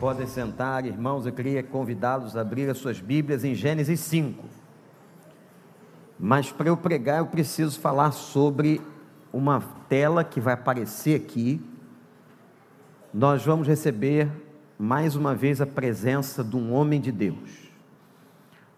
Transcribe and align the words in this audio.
Podem 0.00 0.28
sentar, 0.28 0.86
irmãos, 0.86 1.26
eu 1.26 1.32
queria 1.32 1.60
convidá-los 1.60 2.36
a 2.36 2.40
abrir 2.40 2.70
as 2.70 2.78
suas 2.78 3.00
Bíblias 3.00 3.42
em 3.42 3.52
Gênesis 3.52 3.98
5. 3.98 4.44
Mas 6.16 6.52
para 6.52 6.68
eu 6.68 6.76
pregar, 6.76 7.18
eu 7.18 7.26
preciso 7.26 7.80
falar 7.80 8.12
sobre 8.12 8.80
uma 9.32 9.60
tela 9.88 10.22
que 10.22 10.40
vai 10.40 10.54
aparecer 10.54 11.20
aqui. 11.20 11.60
Nós 13.12 13.44
vamos 13.44 13.66
receber 13.66 14.30
mais 14.78 15.16
uma 15.16 15.34
vez 15.34 15.60
a 15.60 15.66
presença 15.66 16.44
de 16.44 16.54
um 16.54 16.72
homem 16.72 17.00
de 17.00 17.10
Deus. 17.10 17.68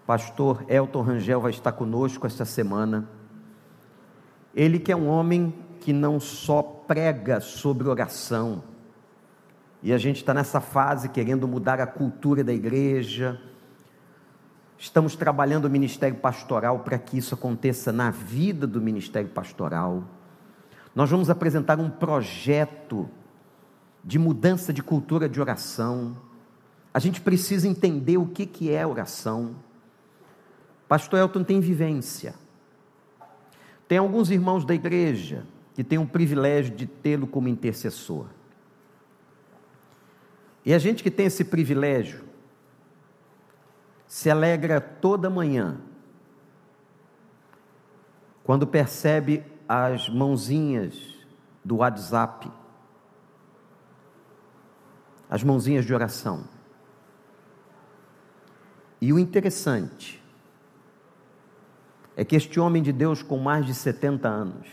Pastor 0.06 0.64
Elton 0.68 1.02
Rangel 1.02 1.42
vai 1.42 1.50
estar 1.50 1.72
conosco 1.72 2.26
esta 2.26 2.46
semana. 2.46 3.06
Ele 4.54 4.78
que 4.78 4.90
é 4.90 4.96
um 4.96 5.06
homem 5.06 5.52
que 5.80 5.92
não 5.92 6.18
só 6.18 6.62
prega 6.62 7.42
sobre 7.42 7.90
oração, 7.90 8.69
e 9.82 9.92
a 9.92 9.98
gente 9.98 10.16
está 10.16 10.34
nessa 10.34 10.60
fase 10.60 11.08
querendo 11.08 11.48
mudar 11.48 11.80
a 11.80 11.86
cultura 11.86 12.44
da 12.44 12.52
igreja. 12.52 13.40
Estamos 14.78 15.16
trabalhando 15.16 15.64
o 15.64 15.70
ministério 15.70 16.16
pastoral 16.18 16.80
para 16.80 16.98
que 16.98 17.18
isso 17.18 17.34
aconteça 17.34 17.90
na 17.92 18.10
vida 18.10 18.66
do 18.66 18.80
ministério 18.80 19.30
pastoral. 19.30 20.04
Nós 20.94 21.10
vamos 21.10 21.30
apresentar 21.30 21.78
um 21.78 21.88
projeto 21.88 23.08
de 24.04 24.18
mudança 24.18 24.72
de 24.72 24.82
cultura 24.82 25.28
de 25.28 25.40
oração. 25.40 26.16
A 26.92 26.98
gente 26.98 27.20
precisa 27.20 27.68
entender 27.68 28.18
o 28.18 28.26
que, 28.26 28.44
que 28.44 28.70
é 28.72 28.86
oração. 28.86 29.54
Pastor 30.88 31.20
Elton 31.20 31.44
tem 31.44 31.60
vivência. 31.60 32.34
Tem 33.86 33.98
alguns 33.98 34.30
irmãos 34.30 34.64
da 34.64 34.74
igreja 34.74 35.46
que 35.74 35.84
têm 35.84 35.98
o 35.98 36.06
privilégio 36.06 36.74
de 36.74 36.86
tê-lo 36.86 37.26
como 37.26 37.48
intercessor. 37.48 38.26
E 40.64 40.74
a 40.74 40.78
gente 40.78 41.02
que 41.02 41.10
tem 41.10 41.26
esse 41.26 41.44
privilégio 41.44 42.24
se 44.06 44.28
alegra 44.28 44.80
toda 44.80 45.30
manhã 45.30 45.80
quando 48.44 48.66
percebe 48.66 49.44
as 49.68 50.08
mãozinhas 50.08 51.24
do 51.64 51.76
WhatsApp, 51.76 52.50
as 55.28 55.44
mãozinhas 55.44 55.84
de 55.84 55.94
oração. 55.94 56.44
E 59.00 59.12
o 59.12 59.18
interessante 59.18 60.20
é 62.16 62.24
que 62.24 62.36
este 62.36 62.58
homem 62.58 62.82
de 62.82 62.92
Deus, 62.92 63.22
com 63.22 63.38
mais 63.38 63.64
de 63.64 63.72
70 63.72 64.28
anos, 64.28 64.68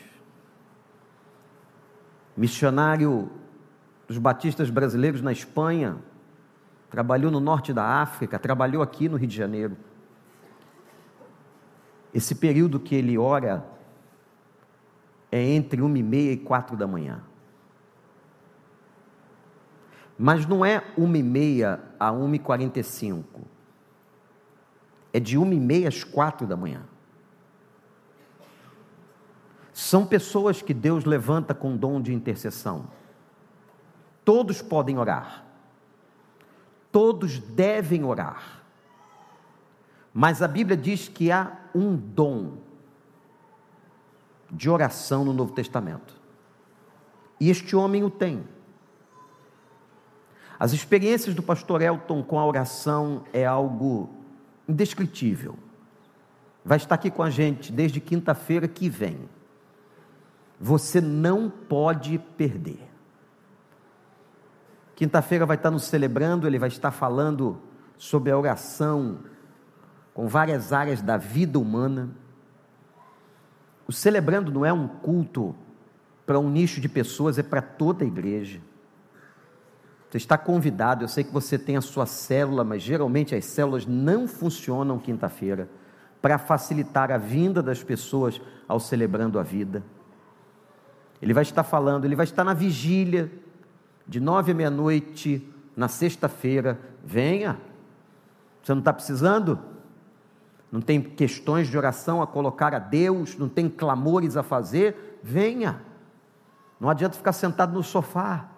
missionário 2.36 3.32
dos 4.08 4.18
batistas 4.18 4.70
brasileiros 4.70 5.22
na 5.22 5.32
Espanha, 5.32 5.98
trabalhou 6.90 7.30
no 7.30 7.40
norte 7.40 7.74
da 7.74 7.84
África, 7.84 8.40
trabalhou 8.40 8.82
aqui 8.82 9.10
no 9.10 9.18
Rio 9.18 9.28
de 9.28 9.36
Janeiro. 9.36 9.76
Esse 12.14 12.34
período 12.36 12.80
que 12.80 12.96
ele 12.96 13.18
ora 13.18 13.66
é 15.30 15.42
entre 15.42 15.82
uma 15.82 16.00
e 16.00 16.04
meia 16.04 16.32
e 16.32 16.38
quatro 16.38 16.78
da 16.78 16.88
manhã. 16.88 17.22
Mas 20.18 20.46
não 20.46 20.66
é 20.66 20.84
uma 20.98 21.18
e 21.18 21.24
meia 21.24 21.80
a 22.00 22.12
uma 22.12 22.38
e 22.38 22.40
quarenta 22.40 22.80
e 22.80 22.84
cinco. 22.84 23.42
É 25.14 25.20
de 25.20 25.38
uma 25.38 25.54
e 25.54 25.60
meia 25.60 25.90
às 25.90 26.04
quatro 26.04 26.48
da 26.48 26.56
manhã. 26.56 26.82
São 29.74 30.08
pessoas 30.08 30.62
que 30.62 30.74
Deus 30.74 31.06
levanta 31.06 31.54
com 31.54 31.78
dom 31.78 32.02
de 32.02 32.14
intercessão. 32.14 32.88
Todos 34.28 34.62
podem 34.62 34.98
orar. 34.98 35.46
Todos 36.92 37.40
devem 37.40 38.04
orar. 38.04 38.62
Mas 40.14 40.42
a 40.42 40.50
Bíblia 40.50 40.76
diz 40.76 41.08
que 41.08 41.32
há 41.32 41.56
um 41.74 41.96
dom 41.96 42.58
de 44.52 44.70
oração 44.70 45.24
no 45.24 45.32
Novo 45.32 45.54
Testamento. 45.54 46.14
E 47.40 47.50
este 47.50 47.74
homem 47.74 48.04
o 48.04 48.10
tem. 48.10 48.46
As 50.60 50.74
experiências 50.74 51.34
do 51.34 51.42
pastor 51.42 51.82
Elton 51.82 52.22
com 52.22 52.38
a 52.38 52.46
oração 52.46 53.24
é 53.32 53.46
algo 53.46 54.10
indescritível. 54.68 55.58
Vai 56.66 56.76
estar 56.76 56.96
aqui 56.96 57.10
com 57.10 57.24
a 57.24 57.30
gente 57.30 57.72
desde 57.72 58.02
quinta-feira 58.02 58.68
que 58.68 58.90
vem. 58.90 59.30
Você 60.60 61.00
não 61.00 61.50
pode 61.50 62.20
perder. 62.36 62.87
Quinta-feira 64.98 65.46
vai 65.46 65.58
estar 65.58 65.70
nos 65.70 65.84
celebrando, 65.84 66.48
ele 66.48 66.58
vai 66.58 66.70
estar 66.70 66.90
falando 66.90 67.62
sobre 68.00 68.32
a 68.32 68.38
oração 68.38 69.20
com 70.12 70.28
várias 70.28 70.74
áreas 70.74 71.04
da 71.04 71.18
vida 71.18 71.60
humana. 71.60 72.10
O 73.88 73.92
celebrando 73.92 74.52
não 74.52 74.66
é 74.66 74.74
um 74.74 74.88
culto 74.88 75.56
para 76.26 76.40
um 76.40 76.50
nicho 76.50 76.82
de 76.82 76.90
pessoas, 76.90 77.38
é 77.38 77.44
para 77.44 77.62
toda 77.62 78.04
a 78.04 78.08
igreja. 78.08 78.60
Você 80.10 80.18
está 80.18 80.36
convidado, 80.36 81.04
eu 81.04 81.08
sei 81.08 81.24
que 81.24 81.32
você 81.32 81.60
tem 81.60 81.78
a 81.78 81.82
sua 81.82 82.08
célula, 82.08 82.64
mas 82.64 82.82
geralmente 82.82 83.36
as 83.36 83.46
células 83.46 83.86
não 83.86 84.28
funcionam 84.28 84.98
quinta-feira 84.98 85.70
para 86.20 86.40
facilitar 86.40 87.12
a 87.12 87.20
vinda 87.20 87.62
das 87.62 87.84
pessoas 87.84 88.42
ao 88.68 88.80
celebrando 88.80 89.38
a 89.38 89.44
vida. 89.44 89.84
Ele 91.22 91.36
vai 91.36 91.44
estar 91.44 91.62
falando, 91.62 92.06
ele 92.06 92.16
vai 92.16 92.24
estar 92.24 92.44
na 92.44 92.56
vigília 92.56 93.32
de 94.08 94.20
nove 94.20 94.52
à 94.52 94.56
meia-noite, 94.56 95.46
na 95.76 95.88
sexta-feira, 95.88 96.80
venha. 97.04 97.60
Você 98.64 98.74
não 98.74 98.80
está 98.80 98.94
precisando? 98.94 99.60
Não 100.72 100.82
tem 100.82 101.02
questões 101.02 101.68
de 101.68 101.78
oração 101.78 102.22
a 102.22 102.28
colocar 102.28 102.74
a 102.74 102.80
Deus, 102.80 103.38
não 103.38 103.48
tem 103.48 103.70
clamores 103.70 104.38
a 104.38 104.44
fazer? 104.44 105.20
Venha. 105.24 105.82
Não 106.80 106.90
adianta 106.90 107.18
ficar 107.18 107.34
sentado 107.34 107.74
no 107.74 107.84
sofá. 107.84 108.50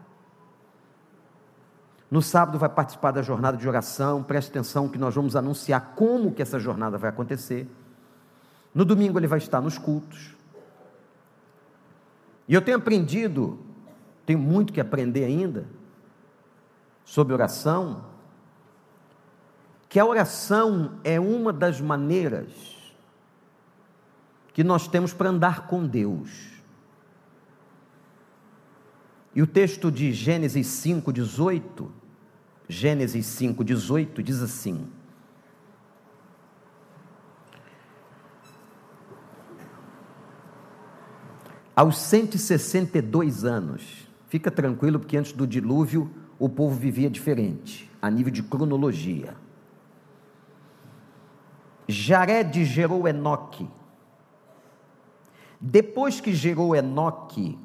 No 2.10 2.22
sábado 2.22 2.58
vai 2.58 2.70
participar 2.70 3.12
da 3.12 3.22
jornada 3.22 3.56
de 3.56 3.68
oração, 3.68 4.24
preste 4.24 4.50
atenção 4.50 4.90
que 4.90 4.98
nós 4.98 5.14
vamos 5.14 5.36
anunciar 5.36 5.94
como 5.96 6.32
que 6.32 6.42
essa 6.42 6.60
jornada 6.60 6.98
vai 6.98 7.10
acontecer. 7.10 7.70
No 8.74 8.84
domingo 8.84 9.20
ele 9.20 9.28
vai 9.28 9.38
estar 9.38 9.62
nos 9.62 9.78
cultos. 9.78 10.36
E 12.48 12.54
eu 12.54 12.62
tenho 12.62 12.78
aprendido 12.78 13.60
tenho 14.30 14.38
muito 14.38 14.72
que 14.72 14.80
aprender 14.80 15.24
ainda 15.24 15.66
sobre 17.04 17.34
oração, 17.34 18.06
que 19.90 20.00
a 20.00 20.06
oração 20.06 21.00
é 21.04 21.20
uma 21.20 21.52
das 21.52 21.82
maneiras 21.82 22.52
que 24.54 24.64
nós 24.64 24.88
temos 24.88 25.14
para 25.14 25.30
andar 25.30 25.66
com 25.66 25.84
Deus. 25.84 26.62
E 29.34 29.42
o 29.42 29.48
texto 29.48 29.92
de 29.92 30.14
Gênesis 30.14 30.68
5:18, 30.68 31.92
Gênesis 32.68 33.26
5:18 33.26 34.22
diz 34.22 34.44
assim: 34.44 34.88
Aos 41.76 41.98
162 41.98 43.44
anos, 43.44 44.08
Fica 44.30 44.50
tranquilo, 44.52 45.00
porque 45.00 45.18
antes 45.18 45.34
do 45.34 45.46
dilúvio 45.46 46.10
o 46.38 46.48
povo 46.48 46.76
vivia 46.76 47.10
diferente, 47.10 47.92
a 48.02 48.10
nível 48.10 48.32
de 48.32 48.42
cronologia. 48.44 49.36
Jared 51.88 52.64
gerou 52.64 53.06
Enoque. 53.08 53.68
Depois 55.60 56.22
que 56.22 56.32
gerou 56.32 56.76
Enoque, 56.76 57.58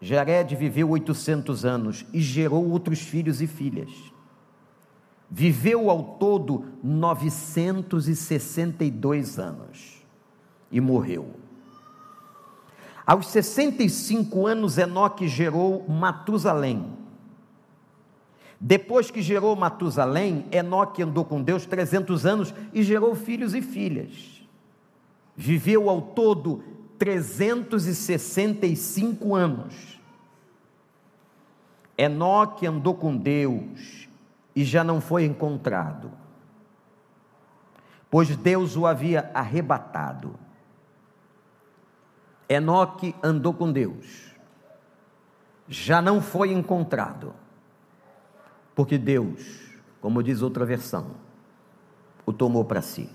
Jared 0.00 0.54
viveu 0.54 0.90
800 0.90 1.64
anos 1.64 2.06
e 2.12 2.20
gerou 2.20 2.70
outros 2.70 3.00
filhos 3.00 3.42
e 3.42 3.48
filhas. 3.48 3.90
Viveu 5.28 5.90
ao 5.90 6.16
todo 6.16 6.64
962 6.82 9.40
anos 9.40 10.06
e 10.70 10.80
morreu. 10.80 11.47
Aos 13.08 13.26
65 13.28 14.46
anos, 14.46 14.76
Enoque 14.76 15.26
gerou 15.26 15.88
Matusalém. 15.88 16.92
Depois 18.60 19.10
que 19.10 19.22
gerou 19.22 19.56
Matusalém, 19.56 20.44
Enoque 20.52 21.02
andou 21.02 21.24
com 21.24 21.42
Deus 21.42 21.64
300 21.64 22.26
anos 22.26 22.52
e 22.70 22.82
gerou 22.82 23.14
filhos 23.14 23.54
e 23.54 23.62
filhas. 23.62 24.46
Viveu 25.34 25.88
ao 25.88 26.02
todo 26.02 26.62
365 26.98 29.34
anos. 29.34 29.98
Enoque 31.96 32.66
andou 32.66 32.94
com 32.94 33.16
Deus 33.16 34.06
e 34.54 34.62
já 34.64 34.84
não 34.84 35.00
foi 35.00 35.24
encontrado, 35.24 36.10
pois 38.10 38.36
Deus 38.36 38.76
o 38.76 38.84
havia 38.84 39.30
arrebatado. 39.32 40.46
Enoque 42.48 43.14
andou 43.22 43.52
com 43.52 43.70
Deus, 43.70 44.34
já 45.68 46.00
não 46.00 46.20
foi 46.22 46.52
encontrado, 46.52 47.34
Porque 48.74 48.96
Deus, 48.96 49.72
como 50.00 50.22
diz 50.22 50.40
outra 50.40 50.64
versão, 50.64 51.16
o 52.24 52.32
tomou 52.32 52.64
para 52.64 52.80
si. 52.80 53.10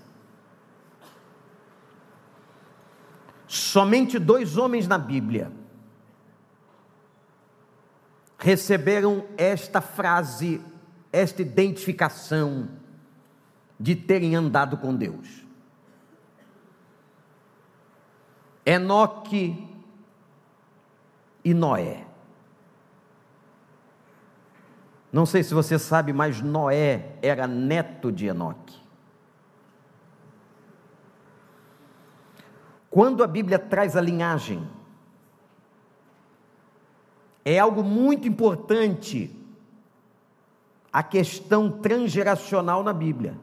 Somente 3.46 4.18
dois 4.18 4.58
homens 4.58 4.86
na 4.86 4.98
Bíblia 4.98 5.50
receberam 8.36 9.24
esta 9.38 9.80
frase, 9.80 10.60
esta 11.10 11.40
identificação 11.40 12.68
de 13.80 13.96
terem 13.96 14.36
andado 14.36 14.76
com 14.76 14.94
Deus. 14.94 15.43
Enoque 18.64 19.68
e 21.44 21.52
Noé. 21.52 22.06
Não 25.12 25.24
sei 25.24 25.42
se 25.42 25.54
você 25.54 25.78
sabe, 25.78 26.12
mas 26.12 26.40
Noé 26.40 27.16
era 27.22 27.46
neto 27.46 28.10
de 28.10 28.26
Enoque. 28.26 28.82
Quando 32.90 33.22
a 33.22 33.26
Bíblia 33.26 33.58
traz 33.58 33.96
a 33.96 34.00
linhagem, 34.00 34.68
é 37.44 37.58
algo 37.58 37.82
muito 37.82 38.26
importante 38.26 39.36
a 40.92 41.02
questão 41.02 41.70
transgeracional 41.70 42.82
na 42.84 42.92
Bíblia. 42.92 43.36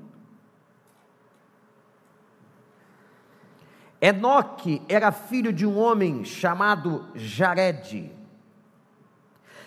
Enoque 4.01 4.81
era 4.89 5.11
filho 5.11 5.53
de 5.53 5.63
um 5.63 5.77
homem 5.77 6.25
chamado 6.25 7.07
Jared. 7.13 8.11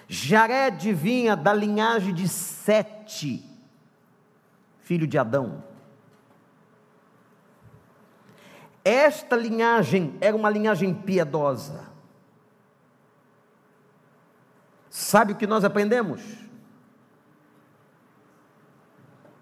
Jared 0.09 0.93
vinha 0.93 1.37
da 1.37 1.53
linhagem 1.53 2.13
de 2.13 2.29
Sete, 2.29 3.49
filho 4.81 5.07
de 5.07 5.17
Adão. 5.17 5.63
Esta 8.85 9.37
linhagem 9.37 10.19
era 10.21 10.37
uma 10.37 10.51
linhagem 10.51 10.93
piedosa. 10.93 11.89
Sabe 14.91 15.33
o 15.33 15.37
que 15.37 15.47
nós 15.47 15.65
aprendemos? 15.65 16.21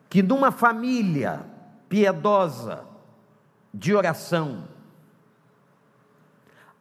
Que 0.09 0.23
numa 0.23 0.53
família 0.53 1.45
piedosa 1.89 2.87
de 3.75 3.95
oração, 3.95 4.69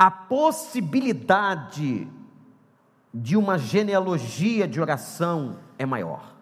a 0.01 0.09
possibilidade 0.09 2.07
de 3.13 3.37
uma 3.37 3.59
genealogia 3.59 4.67
de 4.67 4.81
oração 4.81 5.59
é 5.77 5.85
maior. 5.85 6.35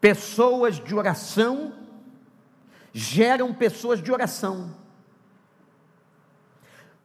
Pessoas 0.00 0.76
de 0.78 0.94
oração 0.94 1.74
geram 2.92 3.52
pessoas 3.52 4.00
de 4.00 4.12
oração. 4.12 4.72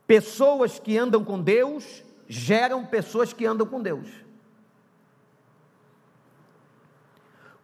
Pessoas 0.06 0.78
que 0.78 0.96
andam 1.00 1.26
com 1.26 1.42
Deus 1.42 2.04
geram 2.30 2.86
pessoas 2.86 3.34
que 3.34 3.44
andam 3.44 3.66
com 3.66 3.82
Deus. 3.82 4.08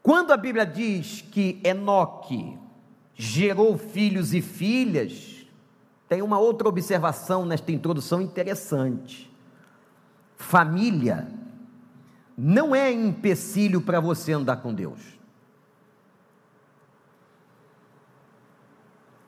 Quando 0.01 0.33
a 0.33 0.37
Bíblia 0.37 0.65
diz 0.65 1.21
que 1.21 1.61
Enoque 1.63 2.59
gerou 3.23 3.77
filhos 3.77 4.33
e 4.33 4.41
filhas, 4.41 5.45
tem 6.09 6.23
uma 6.23 6.39
outra 6.39 6.67
observação 6.67 7.45
nesta 7.45 7.71
introdução 7.71 8.19
interessante. 8.19 9.31
Família 10.35 11.27
não 12.35 12.73
é 12.75 12.91
empecilho 12.91 13.79
para 13.79 13.99
você 13.99 14.33
andar 14.33 14.57
com 14.57 14.73
Deus. 14.73 14.99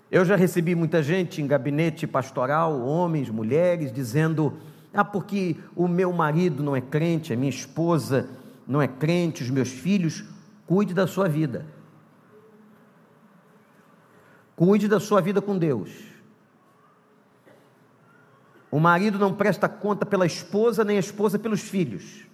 Eu 0.10 0.26
já 0.26 0.36
recebi 0.36 0.74
muita 0.74 1.04
gente 1.04 1.40
em 1.40 1.46
gabinete 1.46 2.08
pastoral, 2.08 2.82
homens, 2.82 3.30
mulheres, 3.30 3.94
dizendo: 3.94 4.58
ah, 4.92 5.06
porque 5.06 5.56
o 5.76 5.88
meu 5.88 6.12
marido 6.12 6.64
não 6.64 6.76
é 6.76 6.82
crente, 6.82 7.32
a 7.32 7.38
minha 7.38 7.52
esposa 7.52 8.28
não 8.68 8.82
é 8.82 8.88
crente, 8.88 9.44
os 9.44 9.52
meus 9.52 9.70
filhos, 9.70 10.26
cuide 10.66 10.96
da 10.96 11.06
sua 11.06 11.30
vida. 11.30 11.83
Cuide 14.56 14.88
da 14.88 15.00
sua 15.00 15.22
vida 15.22 15.42
com 15.42 15.58
Deus. 15.58 15.90
O 18.70 18.80
marido 18.80 19.20
não 19.20 19.34
presta 19.34 19.70
conta 19.70 20.06
pela 20.06 20.26
esposa, 20.26 20.84
nem 20.84 20.98
a 20.98 21.00
esposa 21.00 21.38
pelos 21.38 21.62
filhos. 21.62 22.26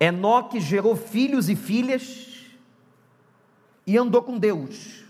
Enoque 0.00 0.60
gerou 0.60 0.96
filhos 0.96 1.48
e 1.48 1.56
filhas 1.56 2.46
e 3.86 3.96
andou 3.96 4.22
com 4.22 4.38
Deus 4.38 5.08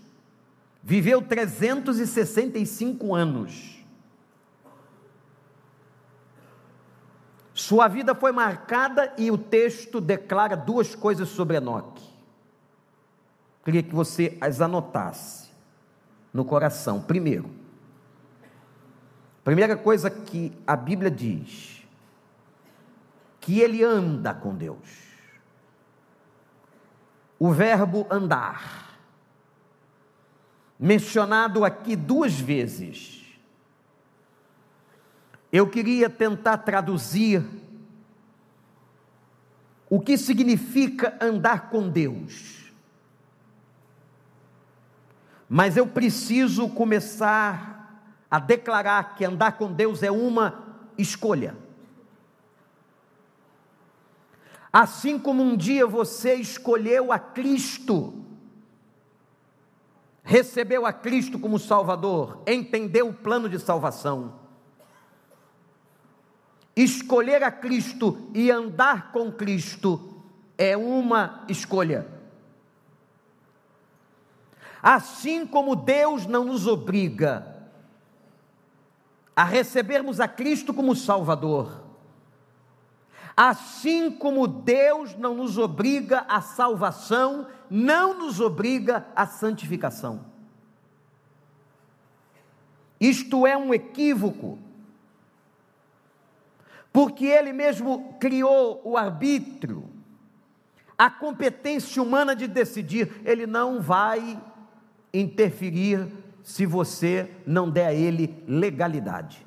viveu 0.83 1.21
365 1.21 3.13
anos. 3.13 3.77
Sua 7.53 7.87
vida 7.87 8.15
foi 8.15 8.31
marcada 8.31 9.13
e 9.17 9.29
o 9.29 9.37
texto 9.37 9.99
declara 9.99 10.55
duas 10.55 10.95
coisas 10.95 11.29
sobre 11.29 11.57
Enoque. 11.57 12.07
Queria 13.63 13.83
que 13.83 13.93
você 13.93 14.37
as 14.39 14.61
anotasse 14.61 15.49
no 16.33 16.45
coração. 16.45 17.01
Primeiro, 17.01 17.49
primeira 19.43 19.75
coisa 19.75 20.09
que 20.09 20.51
a 20.65 20.75
Bíblia 20.75 21.11
diz, 21.11 21.85
que 23.39 23.59
ele 23.59 23.83
anda 23.83 24.33
com 24.33 24.55
Deus. 24.55 25.09
O 27.37 27.51
verbo 27.51 28.05
andar 28.09 28.89
mencionado 30.79 31.65
aqui 31.65 31.95
duas 31.95 32.39
vezes. 32.39 33.25
Eu 35.51 35.69
queria 35.69 36.09
tentar 36.09 36.59
traduzir 36.59 37.43
o 39.89 39.99
que 39.99 40.17
significa 40.17 41.17
andar 41.19 41.69
com 41.69 41.89
Deus. 41.89 42.58
Mas 45.49 45.75
eu 45.75 45.87
preciso 45.87 46.69
começar 46.69 48.13
a 48.29 48.37
declarar 48.37 49.15
que 49.15 49.25
andar 49.25 49.53
com 49.53 49.73
Deus 49.73 50.03
é 50.03 50.11
uma 50.11 50.63
escolha. 50.95 51.57
Assim 54.71 55.17
como 55.17 55.41
um 55.41 55.57
dia 55.57 55.87
você 55.87 56.35
escolheu 56.35 57.11
a 57.11 57.17
Cristo, 57.17 58.13
recebeu 60.21 60.85
a 60.85 60.93
Cristo 60.93 61.39
como 61.39 61.57
Salvador, 61.57 62.43
entendeu 62.45 63.09
o 63.09 63.13
plano 63.13 63.49
de 63.49 63.57
salvação. 63.57 64.35
Escolher 66.75 67.43
a 67.43 67.51
Cristo 67.51 68.29
e 68.35 68.51
andar 68.51 69.11
com 69.11 69.31
Cristo 69.31 70.21
é 70.55 70.77
uma 70.77 71.43
escolha. 71.49 72.18
Assim 74.81 75.45
como 75.45 75.75
Deus 75.75 76.25
não 76.25 76.45
nos 76.45 76.67
obriga 76.67 77.57
a 79.35 79.43
recebermos 79.43 80.19
a 80.19 80.27
Cristo 80.27 80.73
como 80.73 80.95
Salvador, 80.95 81.89
Assim 83.41 84.11
como 84.11 84.45
Deus 84.45 85.15
não 85.15 85.33
nos 85.33 85.57
obriga 85.57 86.25
à 86.27 86.41
salvação, 86.41 87.47
não 87.69 88.13
nos 88.13 88.41
obriga 88.41 89.07
à 89.15 89.25
santificação. 89.25 90.25
Isto 92.99 93.47
é 93.47 93.55
um 93.55 93.73
equívoco, 93.73 94.59
porque 96.91 97.27
Ele 97.27 97.53
mesmo 97.53 98.17
criou 98.19 98.81
o 98.83 98.97
arbítrio, 98.97 99.89
a 100.97 101.09
competência 101.09 102.03
humana 102.03 102.35
de 102.35 102.45
decidir, 102.45 103.21
Ele 103.23 103.47
não 103.47 103.79
vai 103.79 104.37
interferir 105.13 106.07
se 106.43 106.65
você 106.65 107.29
não 107.45 107.69
der 107.69 107.87
a 107.87 107.93
Ele 107.93 108.43
legalidade. 108.47 109.45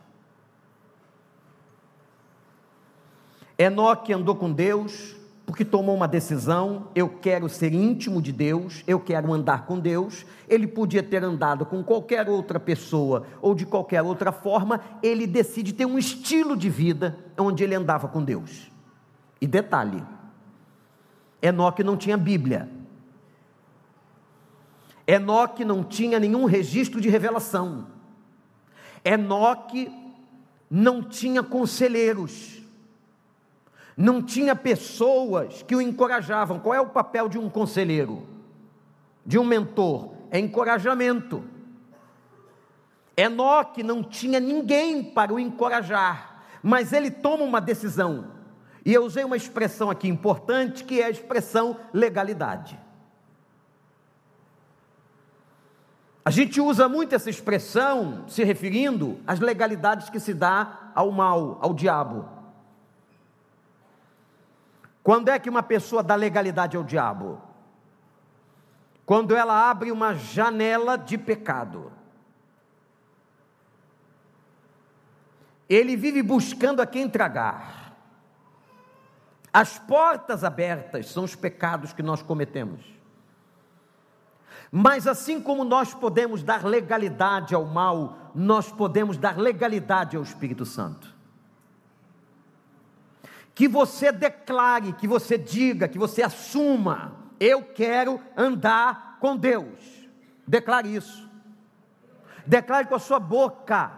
Enoque 3.58 4.12
andou 4.12 4.34
com 4.34 4.52
Deus 4.52 5.16
porque 5.44 5.64
tomou 5.64 5.94
uma 5.94 6.08
decisão, 6.08 6.88
eu 6.94 7.08
quero 7.08 7.48
ser 7.48 7.74
íntimo 7.74 8.22
de 8.22 8.32
Deus, 8.32 8.82
eu 8.86 8.98
quero 8.98 9.32
andar 9.32 9.66
com 9.66 9.78
Deus. 9.78 10.24
Ele 10.48 10.66
podia 10.66 11.02
ter 11.02 11.22
andado 11.22 11.66
com 11.66 11.82
qualquer 11.82 12.28
outra 12.28 12.58
pessoa 12.58 13.26
ou 13.40 13.54
de 13.54 13.66
qualquer 13.66 14.02
outra 14.02 14.32
forma, 14.32 14.80
ele 15.02 15.26
decide 15.26 15.72
ter 15.72 15.84
um 15.84 15.98
estilo 15.98 16.56
de 16.56 16.70
vida 16.70 17.18
onde 17.36 17.62
ele 17.64 17.74
andava 17.74 18.08
com 18.08 18.22
Deus. 18.22 18.70
E 19.40 19.46
detalhe: 19.46 20.02
Enoque 21.42 21.82
não 21.82 21.96
tinha 21.96 22.16
Bíblia. 22.16 22.68
Enoque 25.06 25.64
não 25.64 25.82
tinha 25.82 26.18
nenhum 26.18 26.44
registro 26.44 27.00
de 27.00 27.08
revelação. 27.08 27.86
Enoque 29.04 29.90
não 30.70 31.02
tinha 31.02 31.42
conselheiros, 31.42 32.62
não 33.96 34.22
tinha 34.22 34.54
pessoas 34.54 35.62
que 35.62 35.74
o 35.74 35.82
encorajavam. 35.82 36.58
Qual 36.58 36.74
é 36.74 36.80
o 36.80 36.88
papel 36.88 37.28
de 37.28 37.38
um 37.38 37.50
conselheiro, 37.50 38.26
de 39.26 39.38
um 39.38 39.44
mentor? 39.44 40.12
É 40.30 40.38
encorajamento. 40.38 41.44
Enoque 43.16 43.82
não 43.82 44.02
tinha 44.02 44.40
ninguém 44.40 45.04
para 45.04 45.34
o 45.34 45.38
encorajar, 45.38 46.44
mas 46.62 46.92
ele 46.92 47.10
toma 47.10 47.44
uma 47.44 47.60
decisão. 47.60 48.32
E 48.84 48.94
eu 48.94 49.04
usei 49.04 49.24
uma 49.24 49.36
expressão 49.36 49.90
aqui 49.90 50.08
importante 50.08 50.84
que 50.84 51.00
é 51.00 51.06
a 51.06 51.10
expressão 51.10 51.76
legalidade. 51.92 52.78
A 56.24 56.30
gente 56.30 56.60
usa 56.60 56.88
muito 56.88 57.14
essa 57.14 57.28
expressão 57.28 58.28
se 58.28 58.44
referindo 58.44 59.20
às 59.26 59.40
legalidades 59.40 60.08
que 60.08 60.20
se 60.20 60.32
dá 60.32 60.92
ao 60.94 61.10
mal, 61.10 61.58
ao 61.60 61.74
diabo. 61.74 62.28
Quando 65.02 65.28
é 65.30 65.38
que 65.38 65.50
uma 65.50 65.64
pessoa 65.64 66.02
dá 66.02 66.14
legalidade 66.14 66.76
ao 66.76 66.84
diabo? 66.84 67.42
Quando 69.04 69.34
ela 69.34 69.68
abre 69.68 69.90
uma 69.90 70.14
janela 70.14 70.96
de 70.96 71.18
pecado. 71.18 71.90
Ele 75.68 75.96
vive 75.96 76.22
buscando 76.22 76.80
a 76.80 76.86
quem 76.86 77.08
tragar. 77.08 77.96
As 79.52 79.76
portas 79.76 80.44
abertas 80.44 81.08
são 81.08 81.24
os 81.24 81.34
pecados 81.34 81.92
que 81.92 82.02
nós 82.02 82.22
cometemos. 82.22 83.01
Mas 84.74 85.06
assim 85.06 85.38
como 85.38 85.64
nós 85.64 85.92
podemos 85.92 86.42
dar 86.42 86.64
legalidade 86.64 87.54
ao 87.54 87.66
mal, 87.66 88.30
nós 88.34 88.72
podemos 88.72 89.18
dar 89.18 89.36
legalidade 89.36 90.16
ao 90.16 90.22
Espírito 90.22 90.64
Santo. 90.64 91.14
Que 93.54 93.68
você 93.68 94.10
declare, 94.10 94.94
que 94.94 95.06
você 95.06 95.36
diga, 95.36 95.86
que 95.86 95.98
você 95.98 96.22
assuma: 96.22 97.12
eu 97.38 97.62
quero 97.62 98.18
andar 98.34 99.18
com 99.20 99.36
Deus. 99.36 100.08
Declare 100.48 100.96
isso. 100.96 101.28
Declare 102.46 102.86
com 102.86 102.94
a 102.94 102.98
sua 102.98 103.20
boca. 103.20 103.92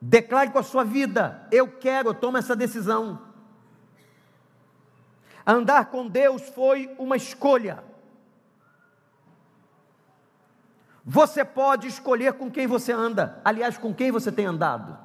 Declare 0.00 0.52
com 0.52 0.60
a 0.60 0.62
sua 0.62 0.84
vida: 0.84 1.48
eu 1.50 1.66
quero, 1.66 2.10
eu 2.10 2.14
tomo 2.14 2.38
essa 2.38 2.54
decisão. 2.54 3.27
Andar 5.50 5.86
com 5.86 6.06
Deus 6.06 6.42
foi 6.50 6.94
uma 6.98 7.16
escolha. 7.16 7.82
Você 11.02 11.42
pode 11.42 11.88
escolher 11.88 12.34
com 12.34 12.50
quem 12.50 12.66
você 12.66 12.92
anda, 12.92 13.40
aliás, 13.42 13.78
com 13.78 13.94
quem 13.94 14.10
você 14.10 14.30
tem 14.30 14.44
andado. 14.44 14.98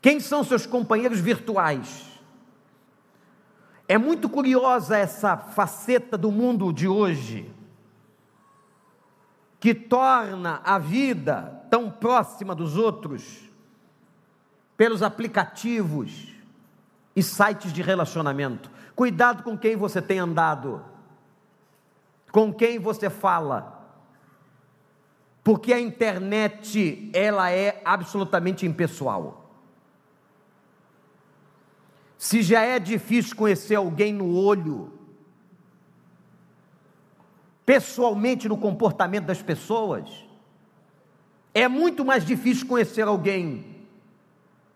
Quem 0.00 0.18
são 0.18 0.42
seus 0.42 0.66
companheiros 0.66 1.20
virtuais? 1.20 2.10
É 3.86 3.96
muito 3.96 4.28
curiosa 4.28 4.96
essa 4.96 5.36
faceta 5.36 6.18
do 6.18 6.32
mundo 6.32 6.72
de 6.72 6.88
hoje, 6.88 7.54
que 9.60 9.72
torna 9.72 10.60
a 10.64 10.76
vida 10.76 11.64
tão 11.70 11.88
próxima 11.88 12.52
dos 12.52 12.76
outros, 12.76 13.48
pelos 14.76 15.04
aplicativos, 15.04 16.31
e 17.14 17.22
sites 17.22 17.72
de 17.72 17.82
relacionamento. 17.82 18.70
Cuidado 18.94 19.42
com 19.42 19.56
quem 19.56 19.76
você 19.76 20.00
tem 20.00 20.18
andado, 20.18 20.84
com 22.30 22.52
quem 22.52 22.78
você 22.78 23.10
fala. 23.10 23.80
Porque 25.44 25.72
a 25.72 25.80
internet, 25.80 27.10
ela 27.12 27.50
é 27.50 27.82
absolutamente 27.84 28.64
impessoal. 28.64 29.50
Se 32.16 32.40
já 32.40 32.62
é 32.62 32.78
difícil 32.78 33.34
conhecer 33.34 33.74
alguém 33.74 34.12
no 34.12 34.32
olho, 34.36 34.92
pessoalmente 37.66 38.48
no 38.48 38.56
comportamento 38.56 39.24
das 39.24 39.42
pessoas, 39.42 40.08
é 41.52 41.66
muito 41.66 42.04
mais 42.04 42.24
difícil 42.24 42.66
conhecer 42.66 43.02
alguém 43.02 43.86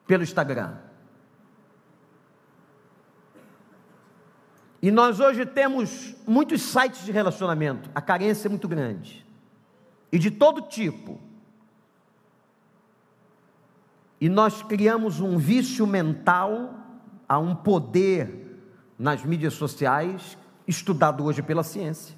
pelo 0.07 0.23
Instagram. 0.25 0.76
E 4.83 4.90
nós 4.90 5.21
hoje 5.21 5.47
temos 5.47 6.14
muitos 6.26 6.62
sites 6.62 7.04
de 7.04 7.12
relacionamento, 7.12 7.90
a 7.95 8.00
carência 8.00 8.49
é 8.49 8.50
muito 8.50 8.68
grande, 8.68 9.26
e 10.12 10.18
de 10.18 10.30
todo 10.30 10.62
tipo. 10.62 11.18
E 14.21 14.28
nós 14.28 14.62
criamos 14.62 15.21
um 15.21 15.38
vício 15.38 15.87
mental 15.87 16.75
a 17.28 17.38
um 17.38 17.54
poder 17.54 18.61
nas 18.99 19.25
mídias 19.25 19.54
sociais, 19.54 20.38
estudado 20.66 21.25
hoje 21.25 21.42
pela 21.42 21.62
ciência, 21.62 22.16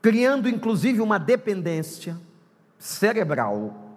criando 0.00 0.48
inclusive 0.48 1.00
uma 1.00 1.18
dependência 1.18 2.18
cerebral. 2.78 3.96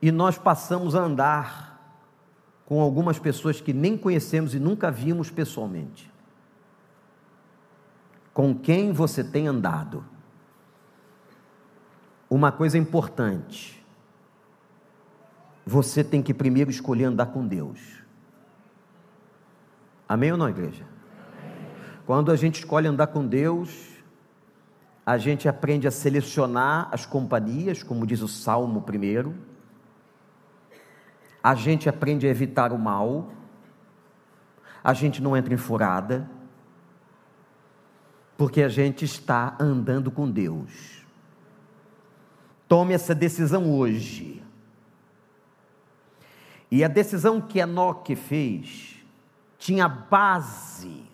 E 0.00 0.10
nós 0.10 0.38
passamos 0.38 0.94
a 0.94 1.00
andar 1.00 1.73
com 2.66 2.80
algumas 2.80 3.18
pessoas 3.18 3.60
que 3.60 3.72
nem 3.72 3.96
conhecemos 3.96 4.54
e 4.54 4.58
nunca 4.58 4.90
vimos 4.90 5.30
pessoalmente. 5.30 6.10
Com 8.32 8.54
quem 8.54 8.92
você 8.92 9.22
tem 9.22 9.46
andado? 9.46 10.04
Uma 12.28 12.50
coisa 12.50 12.78
importante. 12.78 13.84
Você 15.66 16.02
tem 16.02 16.22
que 16.22 16.34
primeiro 16.34 16.70
escolher 16.70 17.04
andar 17.04 17.26
com 17.26 17.46
Deus. 17.46 17.78
Amém 20.08 20.32
ou 20.32 20.38
não, 20.38 20.48
igreja? 20.48 20.84
Quando 22.06 22.30
a 22.30 22.36
gente 22.36 22.56
escolhe 22.58 22.86
andar 22.86 23.06
com 23.08 23.26
Deus, 23.26 23.94
a 25.06 25.16
gente 25.16 25.48
aprende 25.48 25.86
a 25.86 25.90
selecionar 25.90 26.88
as 26.92 27.06
companhias, 27.06 27.82
como 27.82 28.06
diz 28.06 28.20
o 28.20 28.28
Salmo 28.28 28.82
primeiro 28.82 29.34
a 31.44 31.54
gente 31.54 31.90
aprende 31.90 32.26
a 32.26 32.30
evitar 32.30 32.72
o 32.72 32.78
mal, 32.78 33.30
a 34.82 34.94
gente 34.94 35.22
não 35.22 35.36
entra 35.36 35.52
em 35.52 35.58
furada, 35.58 36.26
porque 38.34 38.62
a 38.62 38.68
gente 38.68 39.04
está 39.04 39.54
andando 39.60 40.10
com 40.10 40.30
Deus. 40.30 41.04
Tome 42.66 42.94
essa 42.94 43.14
decisão 43.14 43.70
hoje. 43.70 44.42
E 46.70 46.82
a 46.82 46.88
decisão 46.88 47.42
que 47.42 47.58
Enoque 47.58 48.16
fez 48.16 48.96
tinha 49.58 49.86
base 49.86 51.04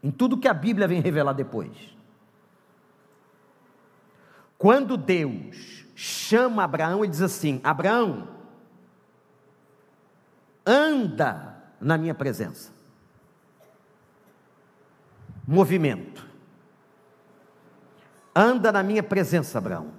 em 0.00 0.10
tudo 0.12 0.38
que 0.38 0.46
a 0.46 0.54
Bíblia 0.54 0.86
vem 0.86 1.00
revelar 1.00 1.32
depois. 1.32 1.76
Quando 4.56 4.96
Deus 4.96 5.84
chama 5.96 6.62
Abraão 6.62 7.04
e 7.04 7.08
diz 7.08 7.20
assim: 7.20 7.60
Abraão, 7.64 8.39
anda 10.90 11.56
na 11.80 11.96
minha 11.96 12.14
presença. 12.14 12.70
Movimento. 15.46 16.28
Anda 18.34 18.70
na 18.70 18.82
minha 18.82 19.02
presença, 19.02 19.58
Abraão. 19.58 19.92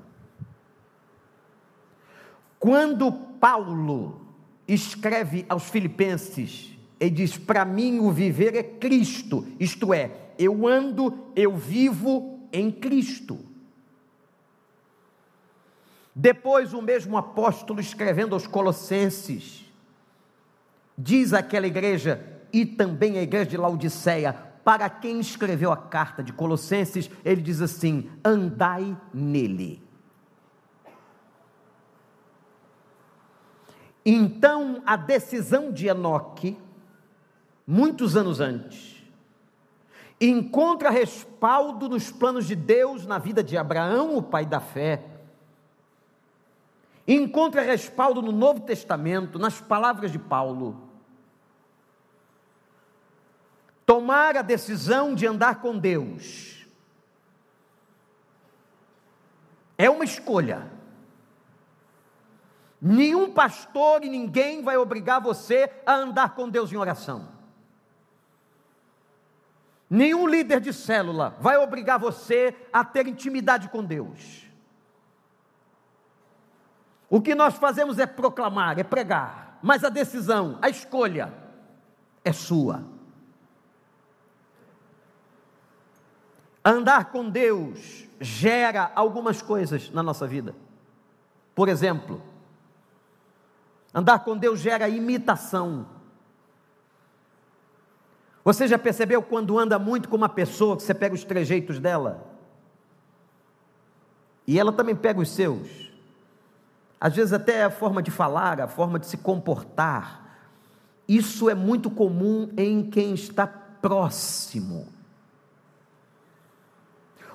Quando 2.59 3.11
Paulo 3.11 4.21
escreve 4.67 5.45
aos 5.49 5.69
Filipenses, 5.69 6.77
ele 6.99 7.11
diz: 7.11 7.37
Para 7.37 7.65
mim 7.65 7.99
o 7.99 8.11
viver 8.11 8.55
é 8.55 8.63
Cristo, 8.63 9.45
isto 9.59 9.93
é, 9.93 10.11
eu 10.37 10.67
ando, 10.67 11.27
eu 11.35 11.55
vivo 11.55 12.39
em 12.53 12.71
Cristo. 12.71 13.39
Depois, 16.13 16.73
o 16.73 16.81
mesmo 16.81 17.17
apóstolo 17.17 17.79
escrevendo 17.79 18.33
aos 18.33 18.45
Colossenses, 18.45 19.70
diz 20.97 21.33
aquela 21.33 21.67
igreja 21.67 22.41
e 22.53 22.65
também 22.65 23.17
a 23.17 23.21
igreja 23.21 23.49
de 23.49 23.57
Laodiceia, 23.57 24.33
para 24.63 24.89
quem 24.89 25.19
escreveu 25.19 25.71
a 25.71 25.77
carta 25.77 26.23
de 26.23 26.31
Colossenses, 26.33 27.09
ele 27.25 27.41
diz 27.41 27.61
assim: 27.61 28.09
andai 28.23 28.95
nele. 29.13 29.81
Então, 34.05 34.81
a 34.85 34.95
decisão 34.95 35.71
de 35.71 35.87
Enoque, 35.87 36.57
muitos 37.65 38.17
anos 38.17 38.39
antes, 38.39 39.03
encontra 40.19 40.89
respaldo 40.89 41.87
nos 41.87 42.11
planos 42.11 42.47
de 42.47 42.55
Deus 42.55 43.05
na 43.05 43.17
vida 43.17 43.43
de 43.43 43.57
Abraão, 43.57 44.17
o 44.17 44.23
pai 44.23 44.45
da 44.45 44.59
fé, 44.59 45.03
encontra 47.07 47.61
respaldo 47.61 48.21
no 48.21 48.31
Novo 48.31 48.61
Testamento, 48.61 49.39
nas 49.39 49.59
palavras 49.59 50.11
de 50.11 50.19
Paulo 50.19 50.89
tomar 53.91 54.37
a 54.37 54.41
decisão 54.41 55.13
de 55.13 55.27
andar 55.27 55.59
com 55.59 55.77
Deus 55.77 56.65
é 59.77 59.89
uma 59.89 60.05
escolha. 60.05 60.71
Nenhum 62.79 63.33
pastor 63.33 64.05
e 64.05 64.09
ninguém 64.09 64.63
vai 64.63 64.77
obrigar 64.77 65.19
você 65.19 65.69
a 65.85 65.93
andar 65.93 66.35
com 66.35 66.47
Deus 66.47 66.71
em 66.71 66.77
oração. 66.77 67.29
Nenhum 69.89 70.25
líder 70.25 70.61
de 70.61 70.71
célula 70.71 71.35
vai 71.41 71.57
obrigar 71.57 71.99
você 71.99 72.55
a 72.71 72.85
ter 72.85 73.07
intimidade 73.07 73.67
com 73.67 73.83
Deus. 73.83 74.47
O 77.11 77.21
que 77.21 77.35
nós 77.35 77.55
fazemos 77.55 77.99
é 77.99 78.05
proclamar, 78.05 78.79
é 78.79 78.85
pregar, 78.85 79.59
mas 79.61 79.83
a 79.83 79.89
decisão, 79.89 80.57
a 80.61 80.69
escolha 80.69 81.33
é 82.23 82.31
sua. 82.31 82.85
Andar 86.63 87.11
com 87.11 87.29
Deus 87.29 88.07
gera 88.21 88.89
algumas 88.95 89.41
coisas 89.41 89.89
na 89.89 90.01
nossa 90.01 90.25
vida. 90.25 90.55
Por 91.53 91.67
exemplo, 91.67 92.21
andar 93.93 94.19
com 94.19 94.37
Deus 94.37 94.61
gera 94.61 94.87
imitação. 94.87 95.85
Você 98.41 98.69
já 98.69 98.79
percebeu 98.79 99.21
quando 99.21 99.59
anda 99.59 99.77
muito 99.77 100.07
com 100.07 100.15
uma 100.15 100.29
pessoa 100.29 100.77
que 100.77 100.83
você 100.83 100.93
pega 100.93 101.13
os 101.13 101.25
trejeitos 101.25 101.77
dela? 101.77 102.25
E 104.47 104.57
ela 104.57 104.71
também 104.71 104.95
pega 104.95 105.19
os 105.19 105.29
seus. 105.29 105.90
Às 107.01 107.15
vezes 107.15 107.33
até 107.33 107.63
a 107.63 107.71
forma 107.71 107.99
de 108.03 108.11
falar, 108.11 108.61
a 108.61 108.67
forma 108.67 108.99
de 108.99 109.07
se 109.07 109.17
comportar. 109.17 110.21
Isso 111.07 111.49
é 111.49 111.55
muito 111.55 111.89
comum 111.89 112.47
em 112.55 112.87
quem 112.87 113.15
está 113.15 113.47
próximo. 113.47 114.87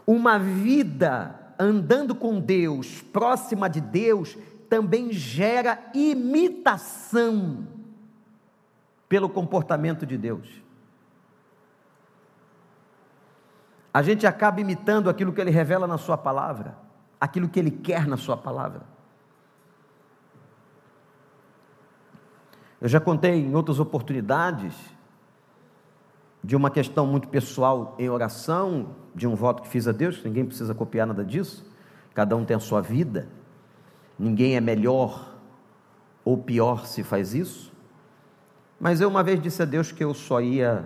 Uma 0.06 0.38
vida 0.38 1.34
andando 1.58 2.14
com 2.14 2.38
Deus, 2.38 3.02
próxima 3.02 3.68
de 3.68 3.80
Deus, 3.80 4.38
também 4.70 5.12
gera 5.12 5.80
imitação 5.92 7.66
pelo 9.08 9.28
comportamento 9.28 10.06
de 10.06 10.16
Deus. 10.16 10.62
A 13.92 14.00
gente 14.00 14.28
acaba 14.28 14.60
imitando 14.60 15.10
aquilo 15.10 15.32
que 15.32 15.40
ele 15.40 15.50
revela 15.50 15.88
na 15.88 15.98
Sua 15.98 16.16
palavra, 16.16 16.78
aquilo 17.20 17.48
que 17.48 17.58
ele 17.58 17.72
quer 17.72 18.06
na 18.06 18.16
Sua 18.16 18.36
palavra. 18.36 18.95
Eu 22.80 22.88
já 22.88 23.00
contei 23.00 23.40
em 23.40 23.54
outras 23.54 23.80
oportunidades 23.80 24.74
de 26.44 26.54
uma 26.54 26.70
questão 26.70 27.06
muito 27.06 27.28
pessoal 27.28 27.96
em 27.98 28.08
oração, 28.08 28.94
de 29.14 29.26
um 29.26 29.34
voto 29.34 29.62
que 29.62 29.68
fiz 29.68 29.88
a 29.88 29.92
Deus, 29.92 30.22
ninguém 30.22 30.44
precisa 30.44 30.74
copiar 30.74 31.06
nada 31.06 31.24
disso, 31.24 31.68
cada 32.14 32.36
um 32.36 32.44
tem 32.44 32.56
a 32.56 32.60
sua 32.60 32.80
vida, 32.80 33.28
ninguém 34.18 34.56
é 34.56 34.60
melhor 34.60 35.34
ou 36.24 36.36
pior 36.36 36.86
se 36.86 37.02
faz 37.02 37.34
isso. 37.34 37.72
Mas 38.78 39.00
eu 39.00 39.08
uma 39.08 39.22
vez 39.22 39.40
disse 39.40 39.62
a 39.62 39.64
Deus 39.64 39.90
que 39.90 40.04
eu 40.04 40.12
só 40.12 40.40
ia 40.40 40.84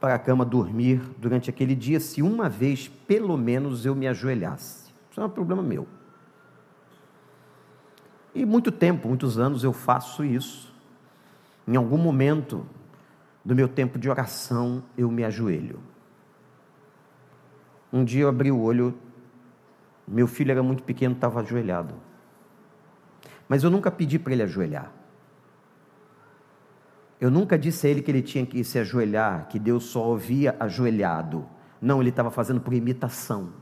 para 0.00 0.16
a 0.16 0.18
cama 0.18 0.44
dormir 0.44 1.00
durante 1.16 1.48
aquele 1.48 1.76
dia 1.76 2.00
se 2.00 2.20
uma 2.20 2.48
vez, 2.48 2.88
pelo 2.88 3.36
menos, 3.36 3.86
eu 3.86 3.94
me 3.94 4.08
ajoelhasse. 4.08 4.92
Isso 5.08 5.20
é 5.20 5.24
um 5.24 5.30
problema 5.30 5.62
meu. 5.62 5.86
E 8.34 8.44
muito 8.46 8.72
tempo, 8.72 9.08
muitos 9.08 9.38
anos 9.38 9.62
eu 9.62 9.72
faço 9.72 10.24
isso. 10.24 10.72
Em 11.66 11.76
algum 11.76 11.98
momento 11.98 12.66
do 13.44 13.54
meu 13.54 13.68
tempo 13.68 13.98
de 13.98 14.08
oração, 14.08 14.82
eu 14.96 15.10
me 15.10 15.24
ajoelho. 15.24 15.80
Um 17.92 18.04
dia 18.04 18.22
eu 18.22 18.28
abri 18.28 18.50
o 18.50 18.60
olho, 18.60 18.94
meu 20.08 20.26
filho 20.26 20.50
era 20.50 20.62
muito 20.62 20.82
pequeno, 20.82 21.14
estava 21.14 21.40
ajoelhado. 21.40 21.94
Mas 23.48 23.62
eu 23.62 23.70
nunca 23.70 23.90
pedi 23.90 24.18
para 24.18 24.32
ele 24.32 24.42
ajoelhar. 24.42 24.90
Eu 27.20 27.30
nunca 27.30 27.58
disse 27.58 27.86
a 27.86 27.90
ele 27.90 28.02
que 28.02 28.10
ele 28.10 28.22
tinha 28.22 28.44
que 28.44 28.64
se 28.64 28.78
ajoelhar, 28.78 29.46
que 29.48 29.58
Deus 29.58 29.84
só 29.84 30.02
ouvia 30.02 30.56
ajoelhado. 30.58 31.46
Não, 31.80 32.00
ele 32.00 32.10
estava 32.10 32.30
fazendo 32.30 32.60
por 32.60 32.72
imitação. 32.72 33.52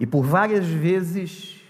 E 0.00 0.06
por 0.06 0.22
várias 0.22 0.66
vezes 0.66 1.62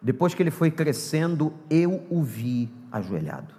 depois 0.00 0.34
que 0.34 0.42
ele 0.42 0.50
foi 0.50 0.70
crescendo, 0.70 1.52
eu 1.68 2.06
o 2.08 2.22
vi 2.22 2.72
ajoelhado. 2.90 3.54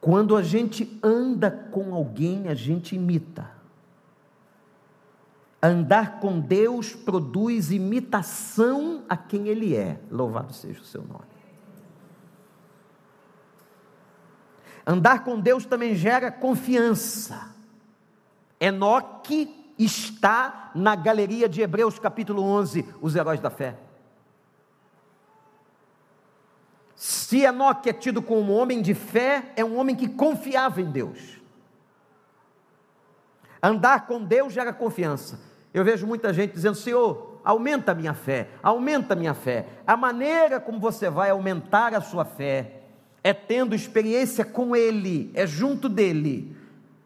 Quando 0.00 0.36
a 0.36 0.42
gente 0.42 0.98
anda 1.02 1.50
com 1.50 1.94
alguém, 1.94 2.48
a 2.48 2.54
gente 2.54 2.96
imita. 2.96 3.50
Andar 5.62 6.20
com 6.20 6.40
Deus 6.40 6.94
produz 6.94 7.70
imitação 7.70 9.04
a 9.08 9.16
quem 9.16 9.48
Ele 9.48 9.76
é. 9.76 10.00
Louvado 10.10 10.54
seja 10.54 10.80
o 10.80 10.84
seu 10.84 11.02
nome. 11.02 11.28
Andar 14.86 15.22
com 15.22 15.38
Deus 15.38 15.66
também 15.66 15.94
gera 15.94 16.32
confiança. 16.32 17.54
Enoque 18.58 19.59
está 19.84 20.70
na 20.74 20.94
galeria 20.94 21.48
de 21.48 21.62
Hebreus 21.62 21.98
capítulo 21.98 22.42
11, 22.42 22.86
os 23.00 23.16
heróis 23.16 23.40
da 23.40 23.50
fé. 23.50 23.76
Se 26.94 27.40
Enoque 27.40 27.88
é 27.88 27.92
tido 27.92 28.20
como 28.20 28.52
um 28.52 28.56
homem 28.56 28.82
de 28.82 28.92
fé, 28.92 29.52
é 29.56 29.64
um 29.64 29.78
homem 29.78 29.96
que 29.96 30.06
confiava 30.06 30.82
em 30.82 30.90
Deus. 30.90 31.40
Andar 33.62 34.06
com 34.06 34.22
Deus 34.22 34.52
gera 34.52 34.72
confiança. 34.72 35.40
Eu 35.72 35.84
vejo 35.84 36.06
muita 36.06 36.32
gente 36.32 36.52
dizendo: 36.52 36.74
Senhor, 36.74 37.40
aumenta 37.44 37.92
a 37.92 37.94
minha 37.94 38.12
fé, 38.14 38.48
aumenta 38.62 39.14
a 39.14 39.16
minha 39.16 39.32
fé. 39.32 39.66
A 39.86 39.96
maneira 39.96 40.60
como 40.60 40.78
você 40.78 41.08
vai 41.08 41.30
aumentar 41.30 41.94
a 41.94 42.00
sua 42.00 42.24
fé 42.24 42.82
é 43.22 43.32
tendo 43.32 43.74
experiência 43.74 44.44
com 44.44 44.74
Ele, 44.74 45.30
é 45.34 45.46
junto 45.46 45.88
dele, 45.88 46.56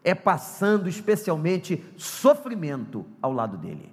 é 0.05 0.13
passando 0.13 0.87
especialmente 0.87 1.83
sofrimento 1.97 3.03
ao 3.19 3.33
lado 3.33 3.57
dele. 3.57 3.91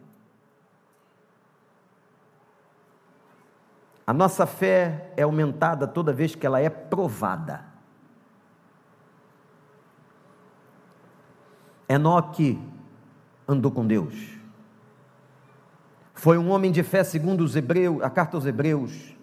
A 4.06 4.12
nossa 4.12 4.44
fé 4.44 5.10
é 5.16 5.22
aumentada 5.22 5.88
toda 5.88 6.12
vez 6.12 6.34
que 6.34 6.44
ela 6.46 6.60
é 6.60 6.68
provada. 6.68 7.64
Enoque 11.88 12.60
andou 13.48 13.70
com 13.70 13.86
Deus. 13.86 14.14
Foi 16.12 16.36
um 16.36 16.50
homem 16.50 16.70
de 16.70 16.82
fé 16.82 17.02
segundo 17.02 17.40
os 17.42 17.56
hebreus, 17.56 18.02
a 18.02 18.10
carta 18.10 18.36
aos 18.36 18.44
hebreus. 18.44 19.16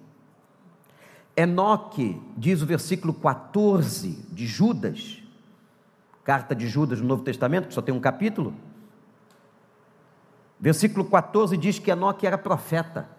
Enoque, 1.37 2.19
diz 2.35 2.61
o 2.63 2.65
versículo 2.65 3.13
14 3.13 4.27
de 4.31 4.47
Judas, 4.47 5.23
carta 6.23 6.55
de 6.55 6.67
Judas 6.67 7.01
no 7.01 7.07
Novo 7.07 7.23
Testamento, 7.23 7.67
que 7.67 7.73
só 7.73 7.81
tem 7.81 7.93
um 7.93 7.99
capítulo. 7.99 8.53
Versículo 10.59 11.05
14 11.05 11.55
diz 11.57 11.79
que 11.79 11.89
Enoque 11.89 12.27
era 12.27 12.37
profeta. 12.37 13.09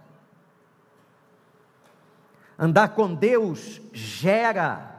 Andar 2.59 2.89
com 2.91 3.15
Deus 3.15 3.81
gera 3.93 4.91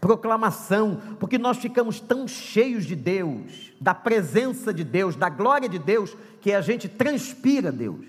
proclamação, 0.00 1.00
porque 1.20 1.38
nós 1.38 1.58
ficamos 1.58 2.00
tão 2.00 2.26
cheios 2.26 2.84
de 2.84 2.96
Deus, 2.96 3.72
da 3.80 3.94
presença 3.94 4.74
de 4.74 4.82
Deus, 4.82 5.14
da 5.14 5.28
glória 5.28 5.68
de 5.68 5.78
Deus, 5.78 6.16
que 6.40 6.52
a 6.52 6.60
gente 6.60 6.88
transpira 6.88 7.70
Deus. 7.70 8.04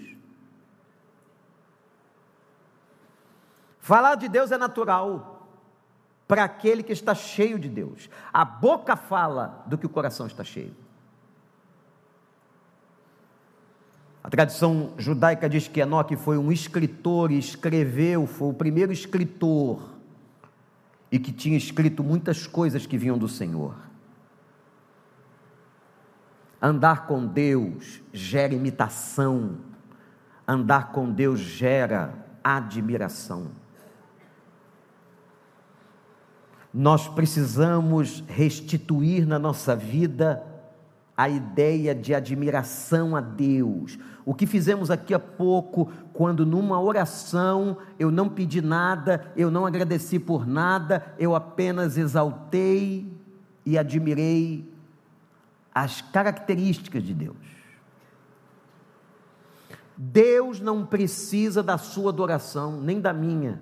Falar 3.79 4.15
de 4.15 4.27
Deus 4.27 4.51
é 4.51 4.57
natural 4.57 5.32
para 6.33 6.45
aquele 6.45 6.81
que 6.81 6.91
está 6.91 7.13
cheio 7.13 7.59
de 7.59 7.69
Deus. 7.69 8.09
A 8.33 8.43
boca 8.43 8.95
fala 8.95 9.63
do 9.67 9.77
que 9.77 9.85
o 9.85 9.89
coração 9.89 10.25
está 10.25 10.43
cheio. 10.43 10.73
A 14.23 14.31
tradição 14.31 14.95
judaica 14.97 15.47
diz 15.47 15.67
que 15.67 15.79
Enoque 15.79 16.15
foi 16.15 16.39
um 16.39 16.51
escritor 16.51 17.31
e 17.31 17.37
escreveu, 17.37 18.25
foi 18.25 18.49
o 18.49 18.53
primeiro 18.53 18.91
escritor 18.91 19.93
e 21.11 21.19
que 21.19 21.31
tinha 21.31 21.55
escrito 21.55 22.03
muitas 22.03 22.47
coisas 22.47 22.87
que 22.87 22.97
vinham 22.97 23.15
do 23.19 23.29
Senhor. 23.29 23.75
Andar 26.59 27.05
com 27.05 27.27
Deus 27.27 28.01
gera 28.11 28.55
imitação, 28.55 29.59
andar 30.47 30.93
com 30.93 31.11
Deus 31.11 31.39
gera 31.39 32.25
admiração. 32.43 33.51
Nós 36.73 37.07
precisamos 37.07 38.23
restituir 38.27 39.27
na 39.27 39.37
nossa 39.37 39.75
vida 39.75 40.43
a 41.15 41.29
ideia 41.29 41.93
de 41.93 42.15
admiração 42.15 43.15
a 43.15 43.21
Deus. 43.21 43.99
O 44.25 44.33
que 44.33 44.47
fizemos 44.47 44.89
aqui 44.89 45.13
há 45.13 45.19
pouco 45.19 45.91
quando 46.11 46.45
numa 46.45 46.81
oração 46.81 47.77
eu 47.99 48.09
não 48.09 48.27
pedi 48.27 48.61
nada, 48.61 49.31
eu 49.35 49.51
não 49.51 49.65
agradeci 49.65 50.17
por 50.17 50.47
nada, 50.47 51.13
eu 51.19 51.35
apenas 51.35 51.97
exaltei 51.97 53.15
e 53.63 53.77
admirei 53.77 54.73
as 55.73 56.01
características 56.01 57.03
de 57.03 57.13
Deus. 57.13 57.37
Deus 59.95 60.59
não 60.59 60.85
precisa 60.85 61.61
da 61.61 61.77
sua 61.77 62.09
adoração, 62.09 62.81
nem 62.81 62.99
da 62.99 63.13
minha. 63.13 63.61